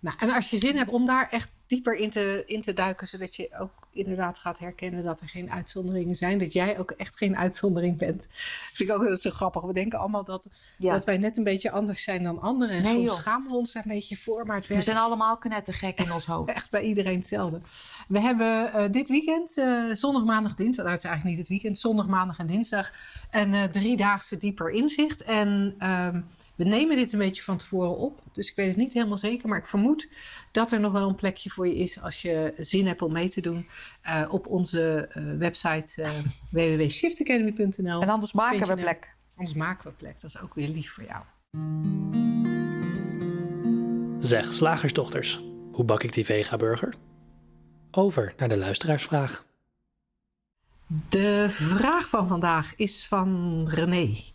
[0.00, 3.06] Nou, en als je zin hebt om daar echt dieper in te, in te duiken,
[3.08, 7.16] zodat je ook inderdaad gaat herkennen dat er geen uitzonderingen zijn, dat jij ook echt
[7.16, 8.26] geen uitzondering bent.
[8.74, 9.62] Vind ik ook dat zo grappig.
[9.62, 10.92] We denken allemaal dat, Ja.
[10.92, 12.74] dat wij net een beetje anders zijn dan anderen.
[12.76, 13.18] En Nee, soms joh.
[13.18, 16.12] schamen we ons daar een beetje voor, maar het We werkt zijn allemaal knettergek in
[16.12, 16.48] ons hoofd.
[16.50, 17.60] echt bij iedereen hetzelfde.
[18.08, 21.48] We hebben eh, dit weekend, eh, zondag, maandag, dinsdag, nou het is eigenlijk niet het
[21.48, 22.92] weekend, zondag, maandag en dinsdag,
[23.30, 25.22] een eh, driedaagse dieper inzicht.
[25.22, 26.20] En ehm,
[26.54, 29.48] we nemen dit een beetje van tevoren op, dus ik weet het niet helemaal zeker,
[29.48, 30.08] maar ik vermoed
[30.50, 33.28] dat er nog wel een plekje voor je is als je zin hebt om mee
[33.28, 33.66] te doen
[34.02, 36.10] eh, op onze eh, website eh
[36.78, 38.02] www.shiftacademy.nl.
[38.02, 39.14] En anders maken we plek.
[39.36, 41.22] Anders maken we plek, dat is ook weer lief voor jou.
[44.18, 46.94] Zeg, slagersdochters, hoe bak ik die vega-burger?
[47.90, 49.44] Over naar de luisteraarsvraag.
[51.08, 54.34] De vraag van vandaag is van René.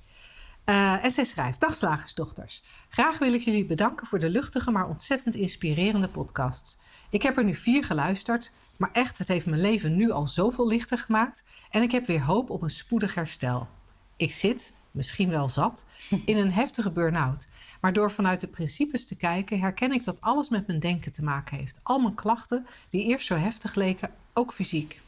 [0.71, 2.63] Eh, en zij schrijft: Dag slagersdochters.
[2.89, 6.77] Graag wil ik jullie bedanken voor de luchtige, maar ontzettend inspirerende podcasts.
[7.09, 10.67] Ik heb er nu vier geluisterd, maar echt, het heeft mijn leven nu al zoveel
[10.67, 11.43] lichter gemaakt.
[11.69, 13.67] En ik heb weer hoop op een spoedig herstel.
[14.15, 15.85] Ik zit, misschien wel zat,
[16.25, 17.47] in een heftige burn-out.
[17.81, 21.23] Maar door vanuit de principes te kijken, herken ik dat alles met mijn denken te
[21.23, 21.79] maken heeft.
[21.83, 25.01] Al mijn klachten, die eerst zo heftig leken, ook fysiek.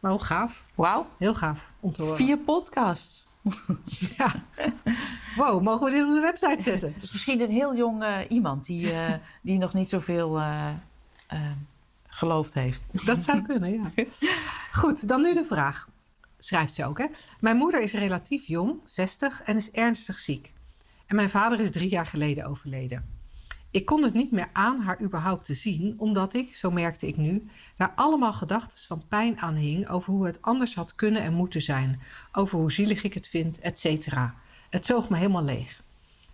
[0.00, 0.64] Maar hoe gaaf.
[0.74, 2.16] Wauw, Heel gaaf om te horen.
[2.16, 3.28] vier podcasts.
[4.16, 4.34] Ja.
[5.36, 6.94] Wow, mogen we dit op de website zetten?
[7.00, 10.68] Dus misschien een heel jong eh, iemand die, eh, die nog niet zoveel eh,
[12.06, 13.06] geloofd heeft.
[13.06, 14.04] Dat zou kunnen, ja.
[14.72, 15.88] Goed, dan nu de vraag.
[16.38, 17.06] Schrijft ze ook, hè?
[17.40, 20.52] Mijn moeder is relatief jong, 60, en is ernstig ziek.
[21.06, 23.19] En mijn vader is drie jaar geleden overleden.
[23.72, 27.16] Ik kon het niet meer aan haar überhaupt te zien, omdat ik, zo merkte ik
[27.16, 31.32] nu, daar allemaal gedachten van pijn aan hing over hoe het anders had kunnen en
[31.32, 32.00] moeten zijn,
[32.32, 34.34] over hoe zielig ik het vind, et cetera.
[34.70, 35.82] Het zoog me helemaal leeg.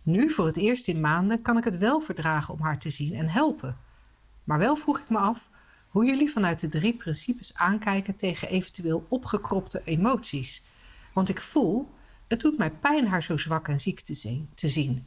[0.03, 3.15] Nu, voor het eerst in maanden, kan ik het wel verdragen om haar te zien
[3.15, 3.77] en helpen.
[4.45, 5.51] Maar wel vroeg ik me af
[5.89, 10.63] hoe jullie vanuit de drie principes aankijken tegen eventueel opgekropte emoties.
[11.13, 11.91] Want ik voel,
[12.29, 14.01] het doet mij pijn haar zo zwak en ziek
[14.55, 15.07] te zien.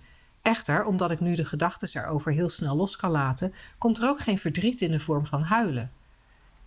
[0.50, 4.20] Echter, omdat ik nu de gedachten erover heel snel los kan laten, komt er ook
[4.20, 5.92] geen verdriet in de vorm van huilen.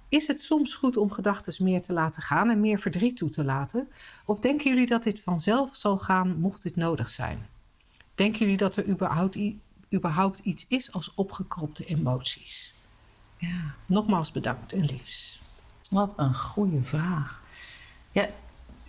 [0.08, 3.44] Is het soms goed om gedachten meer te laten gaan en meer verdriet toe te
[3.44, 3.88] laten?
[4.24, 7.46] Of denken jullie dat dit vanzelf zal gaan mocht dit nodig zijn?
[8.14, 9.38] Denken jullie dat er überhaupt,
[9.94, 12.74] überhaupt iets is als opgekropte emoties?
[13.36, 15.40] Ja, nogmaals bedankt en liefs.
[15.90, 17.40] Wat een goede vraag.
[18.12, 18.28] Ja,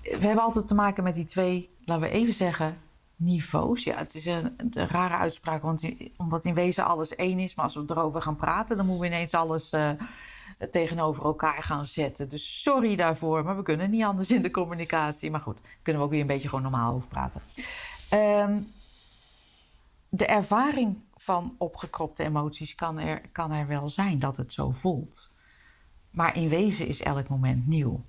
[0.01, 2.77] we hebben altijd te maken met die twee, laten we even zeggen,
[3.23, 3.83] niveaus.
[3.83, 7.55] Ja, het is een, een rare uitspraak, want omdat in wezen alles één is.
[7.55, 9.89] Maar als we erover gaan praten, dan moeten we ineens alles uh,
[10.71, 12.29] tegenover elkaar gaan zetten.
[12.29, 15.31] Dus sorry daarvoor, maar we kunnen niet anders in de communicatie.
[15.31, 17.41] Maar goed, kunnen we ook weer een beetje gewoon normaal over praten.
[18.13, 18.71] Um,
[20.09, 25.29] de ervaring van opgekropte emoties kan er, kan er wel zijn dat het zo voelt.
[26.11, 28.05] Maar in wezen is elk moment nieuw.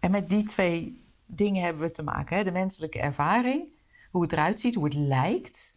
[0.00, 2.36] En met die twee dingen hebben we te maken.
[2.36, 2.44] Hè?
[2.44, 3.64] De menselijke ervaring,
[4.10, 5.76] hoe het eruit ziet, hoe het lijkt.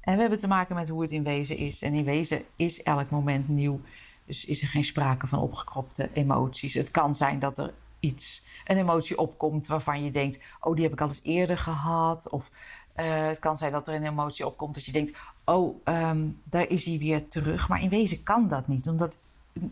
[0.00, 1.82] En we hebben te maken met hoe het in wezen is.
[1.82, 3.80] En in wezen is elk moment nieuw.
[4.24, 6.74] Dus is er geen sprake van opgekropte emoties.
[6.74, 10.92] Het kan zijn dat er iets, een emotie opkomt waarvan je denkt: oh, die heb
[10.92, 12.28] ik al eens eerder gehad.
[12.28, 12.50] Of
[12.96, 16.68] uh, het kan zijn dat er een emotie opkomt dat je denkt: oh, um, daar
[16.68, 17.68] is hij weer terug.
[17.68, 19.18] Maar in wezen kan dat niet, omdat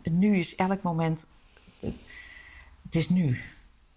[0.02, 1.26] nu is elk moment.
[2.82, 3.40] Het is nu.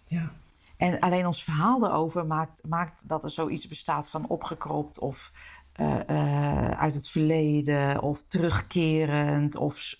[0.06, 0.32] Ja.
[0.80, 5.32] En alleen ons verhaal erover maakt, maakt dat er zoiets bestaat van opgekropt of
[5.80, 9.96] uh, uh, uit het verleden of terugkerend of,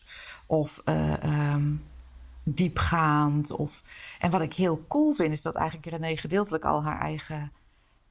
[0.47, 0.83] of
[1.25, 1.85] um,
[2.43, 3.51] diepgaand.
[3.51, 3.83] Of...
[4.19, 7.53] En wat ik heel cool vind, is dat eigenlijk René gedeeltelijk al haar eigen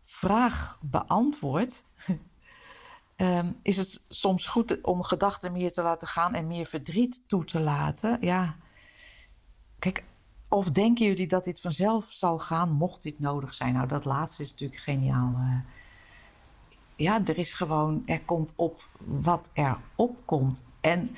[0.03, 1.83] vraag beantwoordt,
[3.17, 7.45] um, is het soms goed om gedachten meer te laten gaan en meer verdriet toe
[7.45, 8.17] te laten.
[8.21, 8.55] Ja,
[9.79, 10.03] kijk,
[10.49, 13.73] of denken jullie dat dit vanzelf zal gaan, mocht dit nodig zijn?
[13.73, 15.33] Nou, dat laatste is natuurlijk geniaal.
[15.37, 15.59] Uh,
[16.95, 20.63] ja, er is gewoon, er komt op wat er opkomt.
[20.81, 21.15] En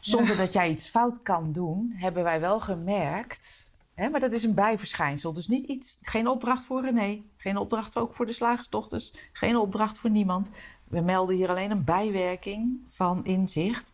[0.00, 4.54] zonder dat jij iets fout kan doen, hebben wij wel gemerkt maar dat is een
[4.54, 5.32] bijverschijnsel.
[5.32, 7.22] Dus niet iets, geen opdracht voor René.
[7.36, 9.12] Geen opdracht ook voor de slagersdochters.
[9.32, 10.50] Geen opdracht voor niemand.
[10.88, 13.92] We melden hier alleen een bijwerking van inzicht.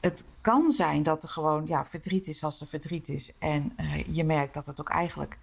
[0.00, 3.32] Het kan zijn dat er gewoon ja, verdriet is als er verdriet is.
[3.38, 5.38] En uh, je merkt dat het ook eigenlijk.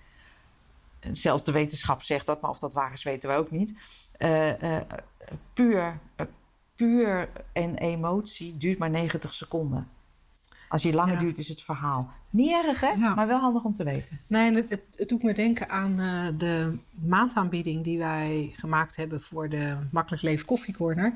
[0.99, 3.79] Zelfs de wetenschap zegt dat, maar of dat waar is, weten we ook niet.
[4.19, 4.77] Uh, uh,
[5.53, 5.99] puur,
[6.75, 9.87] puur en emotie duurt maar 90 seconden.
[10.69, 12.11] Als je langer duurt, is het verhaal.
[12.29, 12.95] Niet erg, hè?
[12.95, 14.19] Maar wel handig om te weten.
[14.27, 19.21] Nee, het, het, het doet me denken aan uh, de maandaanbieding die wij gemaakt hebben
[19.21, 21.13] voor de Makkelijk Leven Koffiecorner.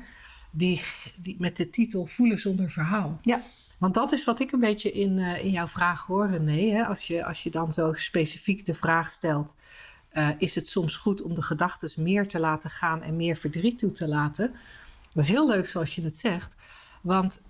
[0.54, 0.82] Die,
[1.16, 3.18] die met de titel Voelen zonder verhaal.
[3.22, 3.42] Ja.
[3.78, 6.70] Want dat is wat ik een beetje in, uh, in jouw vraag hoor, René.
[6.70, 6.84] Hè?
[6.84, 9.56] Als, je, als je dan zo specifiek de vraag stelt:
[10.12, 13.78] uh, is het soms goed om de gedachten meer te laten gaan en meer verdriet
[13.78, 14.52] toe te laten?
[15.12, 16.54] Dat is heel leuk zoals je dat zegt.
[17.00, 17.40] Want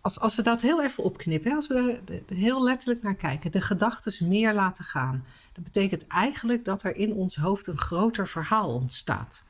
[0.00, 3.60] als, als we dat heel even opknippen, als we er heel letterlijk naar kijken, de
[3.60, 8.68] gedachten meer laten gaan, dat betekent eigenlijk dat er in ons hoofd een groter verhaal
[8.68, 9.44] ontstaat.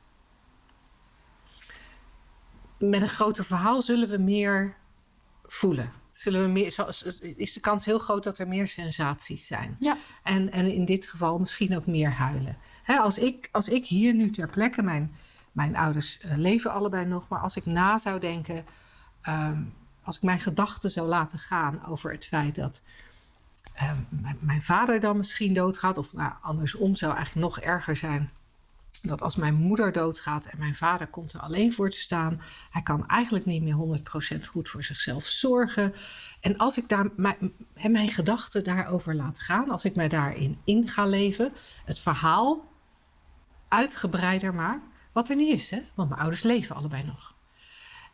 [2.79, 4.75] Met een groter verhaal zullen we meer
[5.45, 5.91] voelen.
[6.11, 6.65] Zullen we meer,
[7.35, 9.75] is de kans heel groot dat er meer sensaties zijn.
[9.79, 9.97] Ja.
[10.23, 12.57] En, en in dit geval misschien ook meer huilen.
[12.85, 15.15] als, ik, als ik hier nu ter plekke, mijn,
[15.51, 18.65] mijn ouders uh, leven allebei nog, maar als ik na zou denken.
[19.27, 22.81] Um, als ik mijn gedachten zou laten gaan over het feit dat
[23.75, 28.31] uh, mijn, mijn, vader dan misschien doodgaat, of nou, andersom zou eigenlijk nog erger zijn.
[29.01, 32.81] Dat als mijn moeder doodgaat en mijn vader komt er alleen voor te staan, hij
[32.81, 33.99] kan eigenlijk niet meer
[34.35, 35.93] 100% goed voor zichzelf zorgen.
[36.41, 37.53] En als ik daar mijn,
[37.87, 41.53] mijn gedachten daarover laat gaan, als ik mij daarin in ga leven,
[41.85, 42.71] het verhaal
[43.67, 45.79] uitgebreider maak, wat er niet is, hè?
[45.95, 47.35] want mijn ouders leven allebei nog.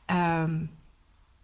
[0.05, 0.71] Um,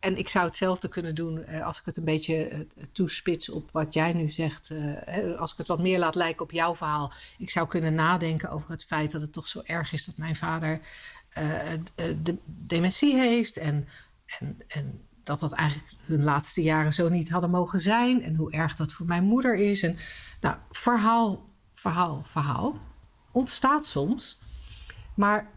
[0.02, 2.60] en ik zou hetzelfde kunnen doen uh, als ik het een beetje uh,
[2.92, 4.70] toespits op wat jij nu zegt.
[4.70, 7.14] Uh, als ik het wat meer laat lijken op jouw verhaal.
[7.38, 10.36] Ik zou kunnen nadenken over het feit dat het toch zo erg is dat mijn
[10.36, 10.82] vader
[11.96, 13.58] de dementie heeft.
[13.58, 13.88] En,
[14.40, 18.24] en, en dat dat eigenlijk hun laatste jaren zo niet hadden mogen zijn.
[18.24, 19.84] En hoe erg dat voor mijn moeder is.
[19.84, 19.98] En
[20.42, 22.80] nou, verhaal, verhaal, verhaal.
[23.32, 24.40] Ontstaat soms.
[25.16, 25.50] Maar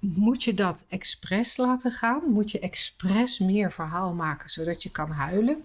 [0.00, 2.22] moet je dat expres laten gaan?
[2.30, 5.62] Moet je expres meer verhaal maken zodat je kan huilen?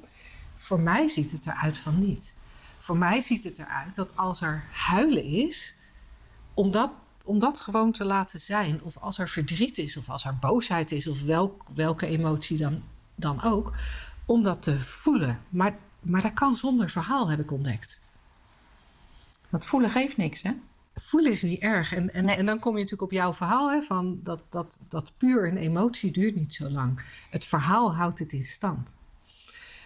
[0.56, 2.36] Voor mij ziet het eruit van niet.
[2.80, 5.76] Voor mij ziet het eruit dat als er huilen is,
[6.54, 6.92] om dat,
[7.24, 10.92] om dat gewoon te laten zijn, of als er verdriet is, of als er boosheid
[10.92, 12.84] is, of welk, welke emotie dan,
[13.16, 13.74] dan ook,
[14.26, 15.40] om dat te voelen.
[15.50, 18.00] Maar, maar dat kan zonder verhaal, heb ik ontdekt.
[19.50, 20.52] Dat voelen geeft niks, hè?
[21.02, 21.94] Voelen is niet erg.
[21.94, 25.14] En, en, en dan kom je natuurlijk op jouw verhaal, hè, van dat, dat, dat
[25.18, 27.02] puur een emotie duurt niet zo lang.
[27.30, 28.96] Het verhaal houdt het in stand.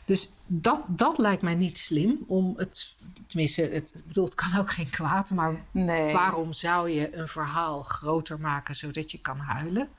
[0.06, 2.96] Dus dat, dat lijkt mij niet slim om het.
[3.28, 6.14] Tenminste, het, bedoel, het kan ook geen kwaad, maar nee.
[6.14, 9.90] waarom zou je een verhaal groter maken zodat je kan huilen?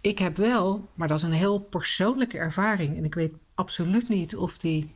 [0.00, 4.36] Ik heb wel, maar dat is een heel persoonlijke ervaring en ik weet absoluut niet
[4.36, 4.94] of die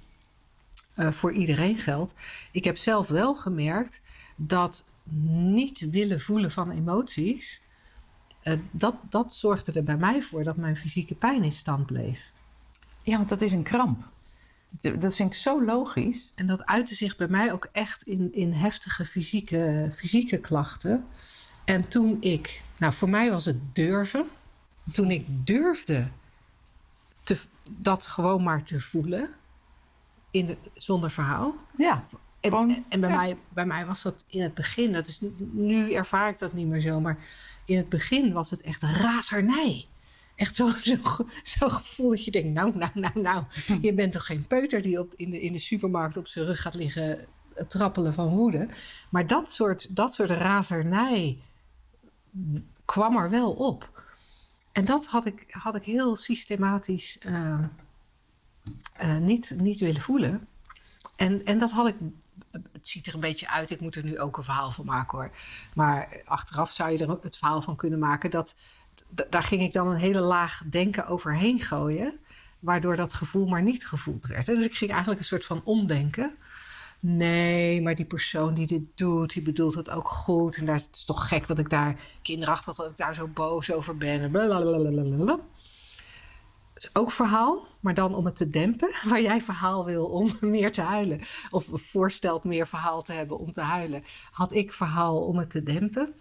[0.97, 2.15] uh, voor iedereen geldt.
[2.53, 4.03] Ik heb zelf wel gemerkt
[4.37, 7.61] dat niet willen voelen van emoties,
[8.43, 12.31] uh, dat, dat zorgde er bij mij voor dat mijn fysieke pijn in stand bleef.
[13.03, 14.09] Ja, want dat is een kramp.
[14.99, 16.33] Dat vind ik zo logisch.
[16.35, 21.05] En dat uitte zich bij mij ook echt in, in heftige fysieke, fysieke klachten.
[21.65, 24.27] En toen ik, nou voor mij was het durven.
[24.93, 26.09] Toen ik durfde
[27.23, 27.39] te,
[27.71, 29.29] dat gewoon maar te voelen,
[30.31, 31.55] in de, zonder verhaal.
[31.77, 32.05] Ja.
[32.53, 35.21] En, en bij, mij, bij mij was dat in het begin, dat is,
[35.53, 37.19] nu ervaar ik dat niet meer zo, maar
[37.65, 39.87] in het begin was het echt razernij.
[40.35, 40.97] Echt zo'n zo,
[41.59, 43.45] zo gevoel dat je denkt, nou, nou, nou, nou,
[43.81, 46.61] je bent toch geen peuter die op, in, de, in de supermarkt op zijn rug
[46.61, 48.69] gaat liggen eh, trappelen van woede.
[49.11, 51.39] Maar dat soort, dat soort razernij
[52.85, 54.05] kwam er wel op.
[54.73, 57.59] En dat had ik, had ik heel systematisch uh,
[59.03, 60.49] uh, niet, niet willen voelen.
[61.17, 61.95] En, en dat had ik
[62.51, 63.71] het ziet er een beetje uit.
[63.71, 65.31] Ik moet er nu ook een verhaal van maken hoor.
[65.75, 68.57] Maar achteraf zou je er het verhaal van kunnen maken dat.
[69.31, 72.19] Daar ging ik dan een hele laag denken overheen gooien.
[72.59, 74.47] Waardoor dat gevoel maar niet gevoeld werd.
[74.47, 76.37] Dus ik ging eigenlijk een soort van omdenken.
[77.01, 80.57] Nee, maar die persoon die dit doet, die bedoelt het ook goed.
[80.57, 83.73] En daar, het is toch gek dat ik daar kinderachtig dat ik daar zo boos
[83.73, 84.31] over ben.
[84.31, 85.39] Blablabla
[86.77, 88.91] is ook verhaal, maar dan om het te dempen.
[89.09, 91.21] Waar jij verhaal wil om meer te huilen.
[91.51, 94.05] Of voorstelt meer verhaal te hebben om te huilen.
[94.31, 96.15] Had ik verhaal om het te dempen.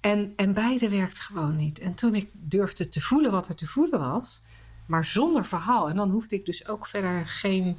[0.00, 1.78] En, en beide werkt gewoon niet.
[1.78, 4.42] En toen ik durfde te voelen wat er te voelen was,
[4.86, 5.88] maar zonder verhaal.
[5.88, 7.76] En dan hoefde ik dus ook verder geen.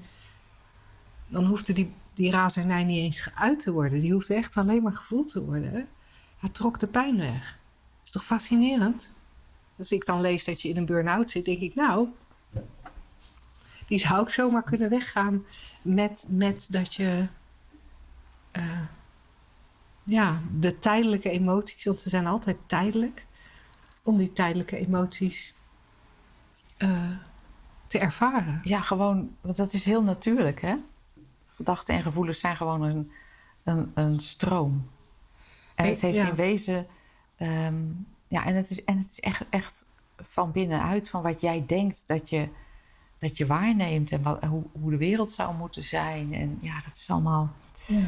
[1.27, 3.99] Dan hoefde die, die razernij niet eens geuit te worden.
[3.99, 5.87] Die hoefde echt alleen maar gevoeld te worden.
[6.37, 7.57] Hij trok de pijn weg.
[8.03, 9.11] Is toch fascinerend?
[9.77, 12.07] Als ik dan lees dat je in een burn-out zit, denk ik, nou,
[13.87, 15.45] die zou ik zomaar kunnen weggaan
[15.81, 17.27] met, met dat je
[18.53, 18.81] uh,
[20.03, 23.25] ja, de tijdelijke emoties, want ze zijn altijd tijdelijk,
[24.03, 25.53] om die tijdelijke emoties
[26.77, 27.11] uh,
[27.87, 28.59] te ervaren.
[28.63, 30.75] Ja, gewoon, want dat is heel natuurlijk, hè?
[31.53, 33.11] Gedachten en gevoelens zijn gewoon een,
[33.63, 34.89] een, een stroom.
[35.75, 36.27] En het heeft ja.
[36.27, 36.87] in wezen
[37.39, 39.85] um, ja, en het is, en het is echt, echt
[40.15, 42.47] van binnenuit, van wat jij denkt dat je,
[43.17, 46.33] dat je waarneemt en wat, hoe, hoe de wereld zou moeten zijn.
[46.33, 47.53] En ja, dat is allemaal.
[47.87, 48.03] Ja.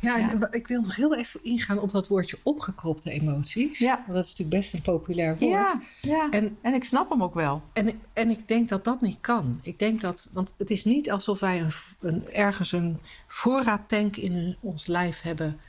[0.00, 3.78] Ja, en ik wil nog heel even ingaan op dat woordje opgekropte emoties.
[3.78, 3.94] Ja.
[3.94, 5.52] Want dat is natuurlijk best een populair woord.
[5.52, 6.30] Ja, ja.
[6.30, 7.62] En, en ik snap hem ook wel.
[7.72, 9.60] En, en ik denk dat dat niet kan.
[9.62, 14.56] Ik denk dat, want het is niet alsof wij een, een, ergens een voorraadtank in
[14.60, 15.60] ons lijf hebben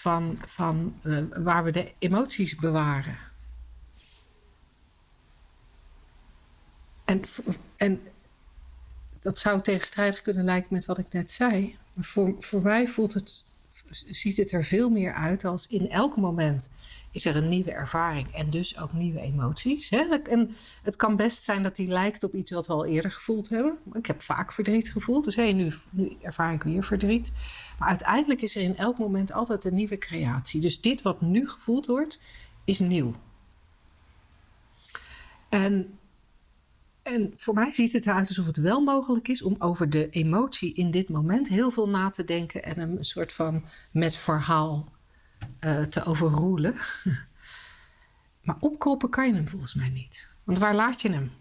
[0.00, 3.18] van, van uh, waar we de emoties bewaren.
[7.04, 7.22] En,
[7.76, 8.00] en
[9.20, 11.78] dat zou tegenstrijdig kunnen lijken met wat ik net zei.
[11.92, 13.44] Maar voor, voor mij voelt het,
[13.90, 16.70] ziet het er veel meer uit als in elk moment
[17.10, 19.90] is er een nieuwe ervaring en dus ook nieuwe emoties.
[19.90, 20.02] Hè?
[20.22, 23.48] En het kan best zijn dat die lijkt op iets wat we al eerder gevoeld
[23.48, 23.78] hebben.
[23.92, 27.32] Ik heb vaak verdriet gevoeld, dus hey, nu, nu ervaar ik weer verdriet.
[27.78, 30.60] Maar uiteindelijk is er in elk moment altijd een nieuwe creatie.
[30.60, 32.20] Dus dit wat nu gevoeld wordt,
[32.64, 33.14] is nieuw.
[35.48, 35.97] En,
[37.08, 40.74] en voor mij ziet het eruit alsof het wel mogelijk is om over de emotie
[40.74, 44.92] in dit moment heel veel na te denken en een soort van met verhaal
[45.60, 46.74] uh, te overroelen.
[48.44, 50.28] maar opkroppen kan je hem volgens mij niet.
[50.44, 51.32] Want waar laat je hem?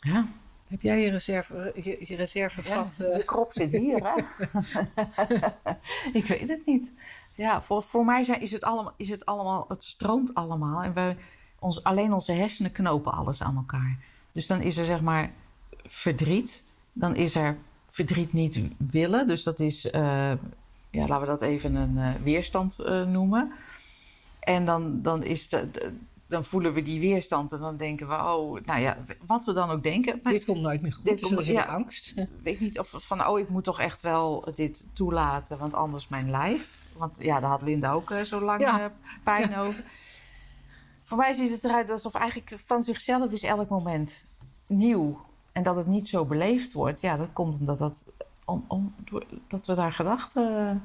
[0.00, 0.28] Ja.
[0.68, 2.96] Heb jij je reserve, je, je reservevat?
[2.96, 4.22] Ja, de krop zit hier, hè?
[6.18, 6.92] ik weet het niet.
[7.34, 10.82] Ja, voor, voor mij zijn, is, het allemaal, is het allemaal, het stroomt allemaal.
[10.82, 11.16] En wij,
[11.60, 13.98] ons, alleen onze hersenen knopen alles aan elkaar.
[14.32, 15.30] Dus dan is er zeg maar
[15.86, 16.62] verdriet.
[16.92, 17.56] Dan is er
[17.90, 19.26] verdriet niet willen.
[19.28, 20.32] Dus dat is uh,
[20.90, 23.52] ja, laten we dat even een uh, weerstand uh, noemen.
[24.40, 25.68] En dan, dan, is de,
[26.26, 28.96] dan voelen we die weerstand en dan denken we, oh, nou ja,
[29.26, 30.20] wat we dan ook denken.
[30.22, 32.14] Maar dit komt nooit meer goed, dit komt, ja, angst.
[32.42, 36.30] Weet niet of van, oh, ik moet toch echt wel dit toelaten, want anders mijn
[36.30, 36.78] lijf.
[36.96, 38.92] Want ja, daar had Linda ook zo lang ja.
[39.22, 39.84] pijn over.
[41.10, 44.26] Voor mij ziet het eruit alsof eigenlijk van zichzelf is elk moment
[44.66, 45.20] nieuw.
[45.52, 48.04] En dat het niet zo beleefd wordt, ja, dat komt omdat dat
[48.44, 48.94] om, om,
[49.48, 50.82] dat we daar gedachten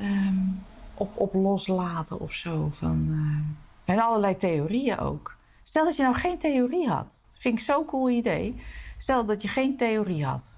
[0.00, 0.64] um,
[0.94, 2.68] op, op loslaten of zo.
[2.70, 5.36] Van, uh, en allerlei theorieën ook.
[5.62, 7.26] Stel dat je nou geen theorie had.
[7.34, 8.62] Vind ik zo'n cool idee.
[8.98, 10.56] Stel dat je geen theorie had.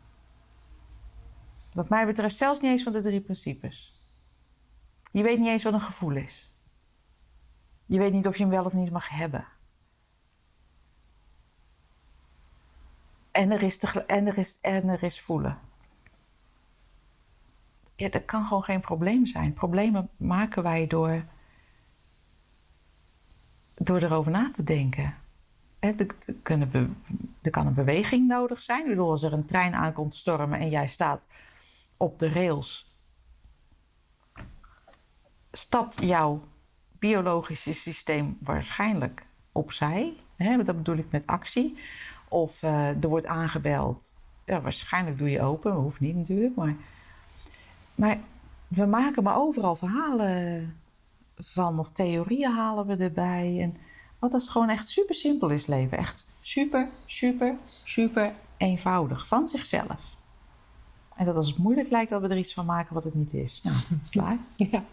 [1.72, 4.00] Wat mij betreft zelfs niet eens van de drie principes.
[5.10, 6.51] Je weet niet eens wat een gevoel is.
[7.92, 9.46] Je weet niet of je hem wel of niet mag hebben.
[13.30, 15.58] En er is, te, en er is, en er is voelen.
[17.96, 19.52] ja, dat kan gewoon geen probleem zijn.
[19.52, 21.24] Problemen maken wij door,
[23.74, 25.14] door erover na te denken.
[25.78, 26.06] Er,
[26.42, 26.96] kunnen
[27.42, 28.82] er kan een beweging nodig zijn.
[28.82, 31.28] Ik bedoel, als er een trein aankomt stormen en jij staat
[31.96, 32.96] op de rails,
[35.50, 36.50] stapt jouw
[37.02, 40.12] biologische systeem waarschijnlijk opzij.
[40.36, 40.64] Hè?
[40.64, 41.76] Dat bedoel ik met actie.
[42.28, 44.14] Of uh, er wordt aangebeld.
[44.44, 46.54] Ja, waarschijnlijk doe je open, hoeft niet natuurlijk.
[46.54, 46.74] Maar,
[47.94, 48.18] maar
[48.68, 50.76] we maken maar overal verhalen
[51.36, 53.58] van, of theorieën halen we erbij.
[53.60, 53.76] En
[54.18, 55.98] wat als het gewoon echt super simpel is leven.
[55.98, 59.26] Echt super, super, super eenvoudig.
[59.26, 60.16] Van zichzelf.
[61.16, 63.34] En dat als het moeilijk lijkt dat we er iets van maken wat het niet
[63.34, 63.60] is.
[63.62, 63.76] Nou,
[64.10, 64.38] klaar.
[64.70, 64.84] Ja.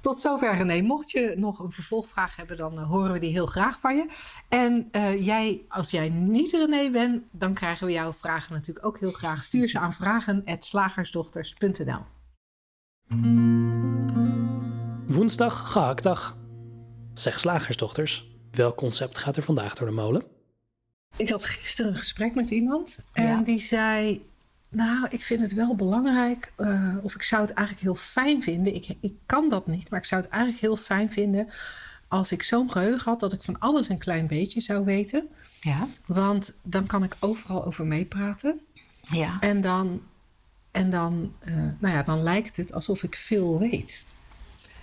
[0.00, 0.80] Tot zover René.
[0.80, 4.10] Mocht je nog een vervolgvraag hebben, dan uh, horen we die heel graag van je.
[4.48, 8.98] En uh, jij, als jij niet René bent, dan krijgen we jouw vragen natuurlijk ook
[8.98, 9.42] heel graag.
[9.42, 12.04] Stuur ze aan vragen.slagersdochters.nl
[15.06, 16.36] Woensdag, gehaktdag.
[17.14, 20.22] Zeg slagersdochters, welk concept gaat er vandaag door de molen?
[21.16, 24.29] Ik had gisteren een gesprek met iemand en die zei:
[24.70, 28.74] Nou, ik vind het wel belangrijk, uh, of ik zou het eigenlijk heel fijn vinden.
[28.74, 31.48] Ik, ik kan dat niet, maar ik zou het eigenlijk heel fijn vinden
[32.08, 35.28] als ik zo'n geheugen had dat ik van alles een klein beetje zou weten.
[35.60, 35.88] Ja.
[36.06, 38.60] Want dan kan ik overal over meepraten.
[39.02, 39.36] Ja.
[39.40, 40.02] En dan,
[40.70, 44.04] en dan, uh, nou ja, dan lijkt het alsof ik veel weet.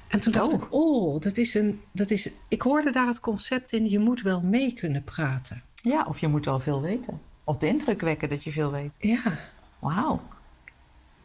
[0.08, 0.62] En toen dacht oh.
[0.62, 1.82] ik, oh, dat is een.
[1.92, 5.64] Dat is, ik hoorde daar het concept in, je moet wel mee kunnen praten.
[5.76, 7.22] Ja, of je moet wel veel weten.
[7.44, 8.96] Of de indruk wekken dat je veel weet.
[9.00, 9.38] Ja.
[9.80, 10.22] Wauw.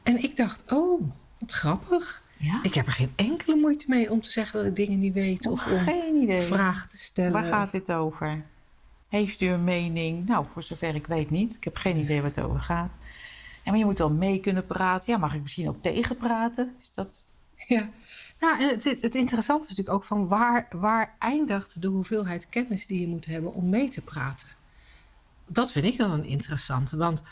[0.03, 1.03] En ik dacht, oh,
[1.38, 2.22] wat grappig.
[2.36, 2.61] Ja.
[2.62, 5.46] Ik heb er geen enkele moeite mee om te zeggen dat ik dingen niet weet.
[5.46, 6.40] of om geen idee.
[6.40, 7.32] vragen te stellen.
[7.32, 8.44] Waar gaat dit over?
[9.09, 10.26] Heeft u een mening?
[10.26, 11.55] Nou, voor zover ik weet niet.
[11.55, 12.98] Ik heb geen idee wat het over gaat.
[13.64, 15.12] Maar je moet wel mee kunnen praten.
[15.12, 16.76] Ja, mag ik misschien ook tegenpraten?
[16.80, 17.26] Is dat...
[17.68, 17.88] Ja,
[18.40, 22.86] nou, en het, het interessante is natuurlijk ook van waar, waar eindigt de hoeveelheid kennis
[22.86, 24.48] die je moet hebben om mee te praten.
[25.46, 27.22] Dat vind ik dan een interessante, want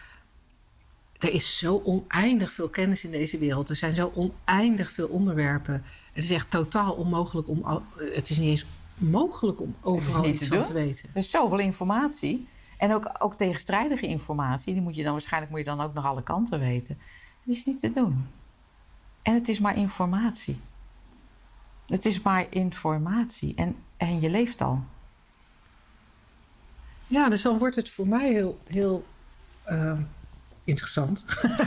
[1.21, 3.69] er is zo oneindig veel kennis in deze wereld.
[3.69, 5.85] Er zijn zo oneindig veel onderwerpen.
[6.13, 7.85] Het is echt totaal onmogelijk om.
[7.97, 11.09] Het is niet eens mogelijk om overal iets van te weten.
[11.13, 12.49] Er is zoveel informatie.
[12.79, 14.73] En ook, ook tegenstrijdige informatie.
[14.73, 16.99] Die moet je dan waarschijnlijk moet je dan ook nog alle kanten weten.
[17.45, 18.27] Het is niet te doen.
[19.23, 20.61] En het is maar informatie.
[21.87, 24.85] Het is maar informatie en, en je leeft al.
[27.07, 29.07] Ja, dus dan wordt het voor mij heel, heel
[29.71, 29.99] uh,
[30.71, 31.25] interessant.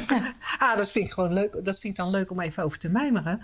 [0.59, 1.51] ah, dat vind ik gewoon leuk.
[1.51, 3.41] Dat vind ik dan leuk om even over te mijmeren.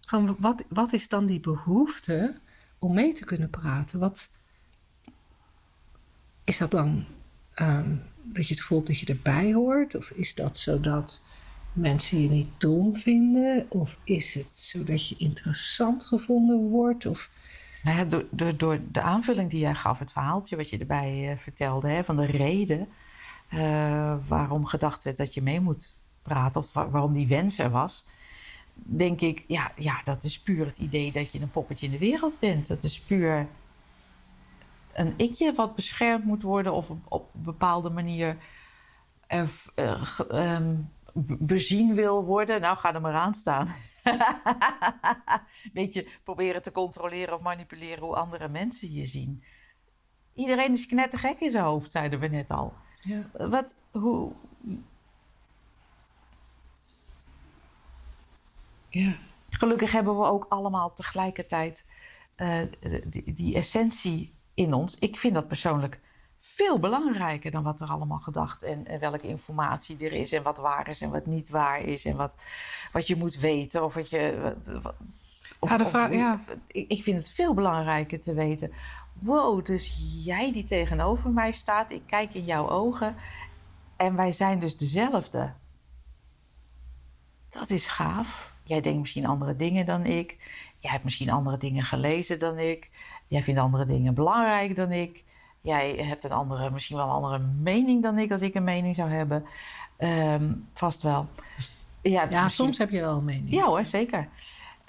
[0.00, 2.34] Van wat, wat is dan die behoefte
[2.78, 3.98] om mee te kunnen praten?
[3.98, 4.28] Wat
[6.44, 7.04] is dat dan
[7.60, 9.94] um, dat je het voelt dat je erbij hoort?
[9.94, 11.20] Of is dat zodat
[11.72, 13.66] mensen je niet dom vinden?
[13.68, 17.06] Of is het zodat je interessant gevonden wordt?
[17.06, 17.30] Of...
[17.82, 21.30] Nou ja, door, door, door de aanvulling die jij gaf, het verhaaltje wat je erbij
[21.30, 22.88] uh, vertelde, hè, van de reden
[23.54, 28.04] uh, waarom gedacht werd dat je mee moet praten, of waarom die wens er was,
[28.74, 31.98] denk ik, ja, ja, dat is puur het idee dat je een poppetje in de
[31.98, 32.68] wereld bent.
[32.68, 33.48] Dat is puur
[34.92, 38.36] een ikje wat beschermd moet worden of op, een bepaalde manier
[39.28, 40.02] uh,
[40.32, 40.90] um,
[41.38, 43.68] bezien wil worden, nou ga er maar aan staan.
[45.72, 49.44] Beetje proberen te controleren of manipuleren hoe andere mensen je zien.
[50.34, 52.74] Iedereen is knettergek in zijn hoofd, zeiden we net al.
[53.04, 53.48] Ja.
[53.48, 54.32] Wat, hoe...
[58.88, 59.16] Ja.
[59.50, 61.84] Gelukkig hebben we ook allemaal tegelijkertijd
[62.36, 62.60] uh,
[63.04, 64.98] die, die essentie in ons.
[64.98, 66.00] Ik vind dat persoonlijk
[66.38, 70.58] veel belangrijker dan wat er allemaal gedacht en, en, welke informatie er is en wat
[70.58, 72.36] waar is en wat niet waar is en wat,
[72.92, 74.38] wat je moet weten of wat je.
[74.82, 74.92] Wat,
[75.58, 76.40] of, ja, de vraag, ja.
[76.66, 78.72] Ik, ik vind het veel belangrijker te weten.
[79.20, 79.94] Wow, dus
[80.24, 83.16] jij die tegenover mij staat, ik kijk in jouw ogen
[83.96, 85.52] en wij zijn dus dezelfde.
[87.48, 88.52] Dat is gaaf.
[88.62, 90.36] Jij denkt misschien andere dingen dan ik.
[90.78, 92.90] Jij hebt misschien andere dingen gelezen dan ik.
[93.26, 95.24] Jij vindt andere dingen belangrijk dan ik.
[95.60, 98.94] Jij hebt een andere, misschien wel een andere mening dan ik als ik een mening
[98.94, 99.44] zou hebben.
[99.96, 101.28] Ehm, vast wel.
[102.02, 103.54] ja, soms heb je wel een mening.
[103.54, 104.28] Ja hoor, zeker.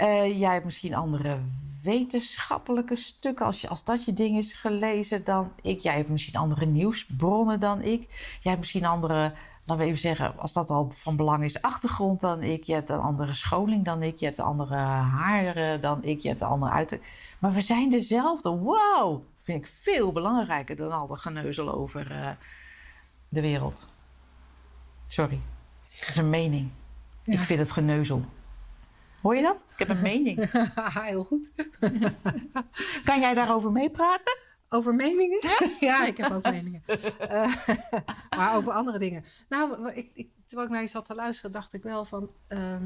[0.01, 1.39] Uh, jij hebt misschien andere
[1.83, 3.45] wetenschappelijke stukken.
[3.45, 5.79] Als, je, als dat je ding is gelezen dan ik.
[5.79, 8.01] Jij hebt misschien andere nieuwsbronnen dan ik.
[8.41, 9.33] Jij hebt misschien andere,
[9.65, 12.63] laten we even zeggen, als dat al van belang is, achtergrond dan ik.
[12.63, 14.19] Je hebt een andere scholing dan ik.
[14.19, 16.19] Je hebt een andere haren dan ik.
[16.19, 17.09] Je hebt een andere uiterlijk.
[17.39, 18.49] Maar we zijn dezelfde.
[18.49, 19.23] Wow!
[19.45, 22.29] vind ik veel belangrijker dan al dat geneuzel over uh,
[23.29, 23.87] de wereld.
[25.07, 25.39] Sorry.
[25.99, 26.69] Dat is een mening.
[27.23, 27.33] Ja.
[27.33, 28.25] Ik vind het geneuzel.
[29.25, 29.67] Hoor je dat?
[29.71, 30.51] Ik heb een mening.
[31.03, 31.51] Heel goed.
[33.05, 34.37] Kan jij daarover meepraten?
[34.69, 35.39] Over meningen?
[35.79, 36.83] Ja, ik heb ook meningen.
[37.19, 37.55] Eh,
[38.37, 39.25] maar over andere dingen.
[39.49, 42.29] Nou, ik, ik, terwijl ik naar je zat te luisteren, dacht ik wel van...
[42.47, 42.83] ehm,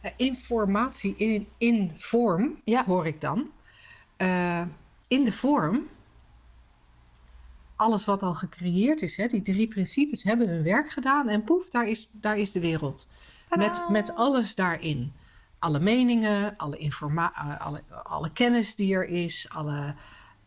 [0.00, 2.84] eh, informatie in, in vorm, Ja.
[2.84, 3.50] hoor ik dan.
[4.16, 4.62] Eh,
[5.08, 5.88] in de vorm,
[7.76, 11.28] alles wat al gecreëerd is, hè, die drie principes hebben hun werk gedaan.
[11.28, 13.08] En poef, daar is, daar is de wereld.
[13.48, 15.12] Met, met alles daarin.
[15.60, 19.94] Alle meningen, alle, informa eh, alle, alle kennis die er is, alle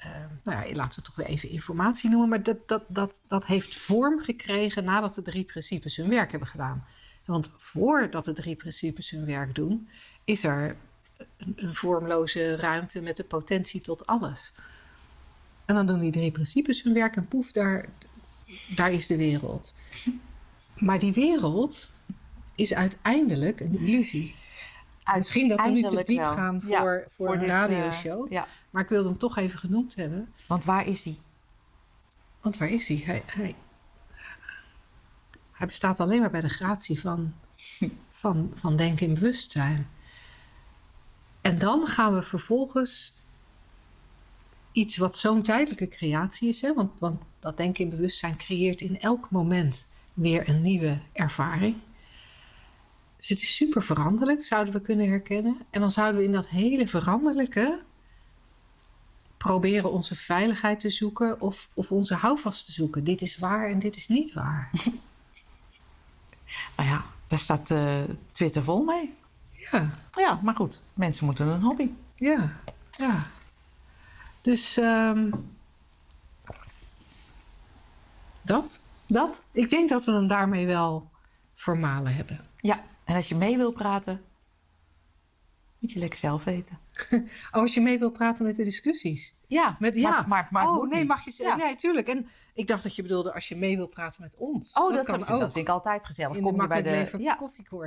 [0.03, 0.11] eh,
[0.43, 3.45] nou ja, laten we het toch weer even informatie noemen, maar dat, dat, dat, dat
[3.45, 6.85] heeft vorm gekregen nadat de drie principes hun werk hebben gedaan.
[7.25, 9.87] Want voordat de drie principes hun werk doen,
[10.23, 10.75] is er
[11.37, 14.53] een, een vormloze ruimte met de potentie tot alles.
[15.65, 17.89] En dan doen die drie principes hun werk en poef, daar,
[18.75, 19.73] daar is de wereld.
[20.77, 21.89] Maar die wereld
[22.55, 24.35] is uiteindelijk een illusie.
[25.15, 26.33] Misschien dat we nu te diep wel.
[26.33, 28.31] gaan voor, Ja, voor, een dit, eh, radioshow.
[28.31, 30.33] ja, Maar ik wilde hem toch even genoemd hebben.
[30.47, 31.17] want waar is hij?
[32.41, 33.01] Want waar is hij?
[33.05, 33.55] Hij, hij,
[35.51, 37.33] hij bestaat alleen maar bij de gratie van,
[38.09, 39.87] van, van denken in bewustzijn.
[41.41, 43.13] En dan gaan we vervolgens
[44.71, 48.99] iets wat zo'n tijdelijke creatie is, hè, want, want dat denken in bewustzijn creëert in
[48.99, 51.75] elk moment weer een nieuwe ervaring.
[53.23, 55.57] Dus het is super veranderlijk, zouden we kunnen herkennen.
[55.69, 57.81] En dan zouden we in dat hele veranderlijke
[59.37, 63.03] proberen onze veiligheid te zoeken of, of onze houvast te zoeken.
[63.03, 64.69] Dit is waar en dit is niet waar.
[66.77, 69.13] Nou ja, daar staat eh, Twitter vol mee.
[69.51, 71.89] Ja, Ja, maar goed, mensen moeten een hobby.
[72.15, 72.59] ja,
[72.97, 73.25] ja.
[74.41, 75.31] Dus ehm,
[78.41, 78.79] dat.
[79.05, 79.43] Dat?
[79.51, 81.09] Ik denk dat we hem daarmee wel
[81.53, 82.45] vermalen hebben.
[82.61, 84.21] Ja, en als je mee wil praten,
[85.79, 86.79] moet je lekker zelf weten.
[87.51, 89.35] Oh, als je mee wil praten met de discussies.
[89.47, 90.09] Ja, Met, ja.
[90.09, 91.07] maar, maar, maar oh, nee, niet.
[91.07, 91.57] mag je zeggen?
[91.57, 91.65] Ja.
[91.65, 92.07] Nee, tuurlijk.
[92.07, 94.73] En ik dacht dat je bedoelde als je mee wil praten met ons.
[94.73, 95.39] Oh, dat, kan ook.
[95.39, 96.35] dat vind ik altijd gezellig.
[96.35, 97.35] De Kom je bij de, ja,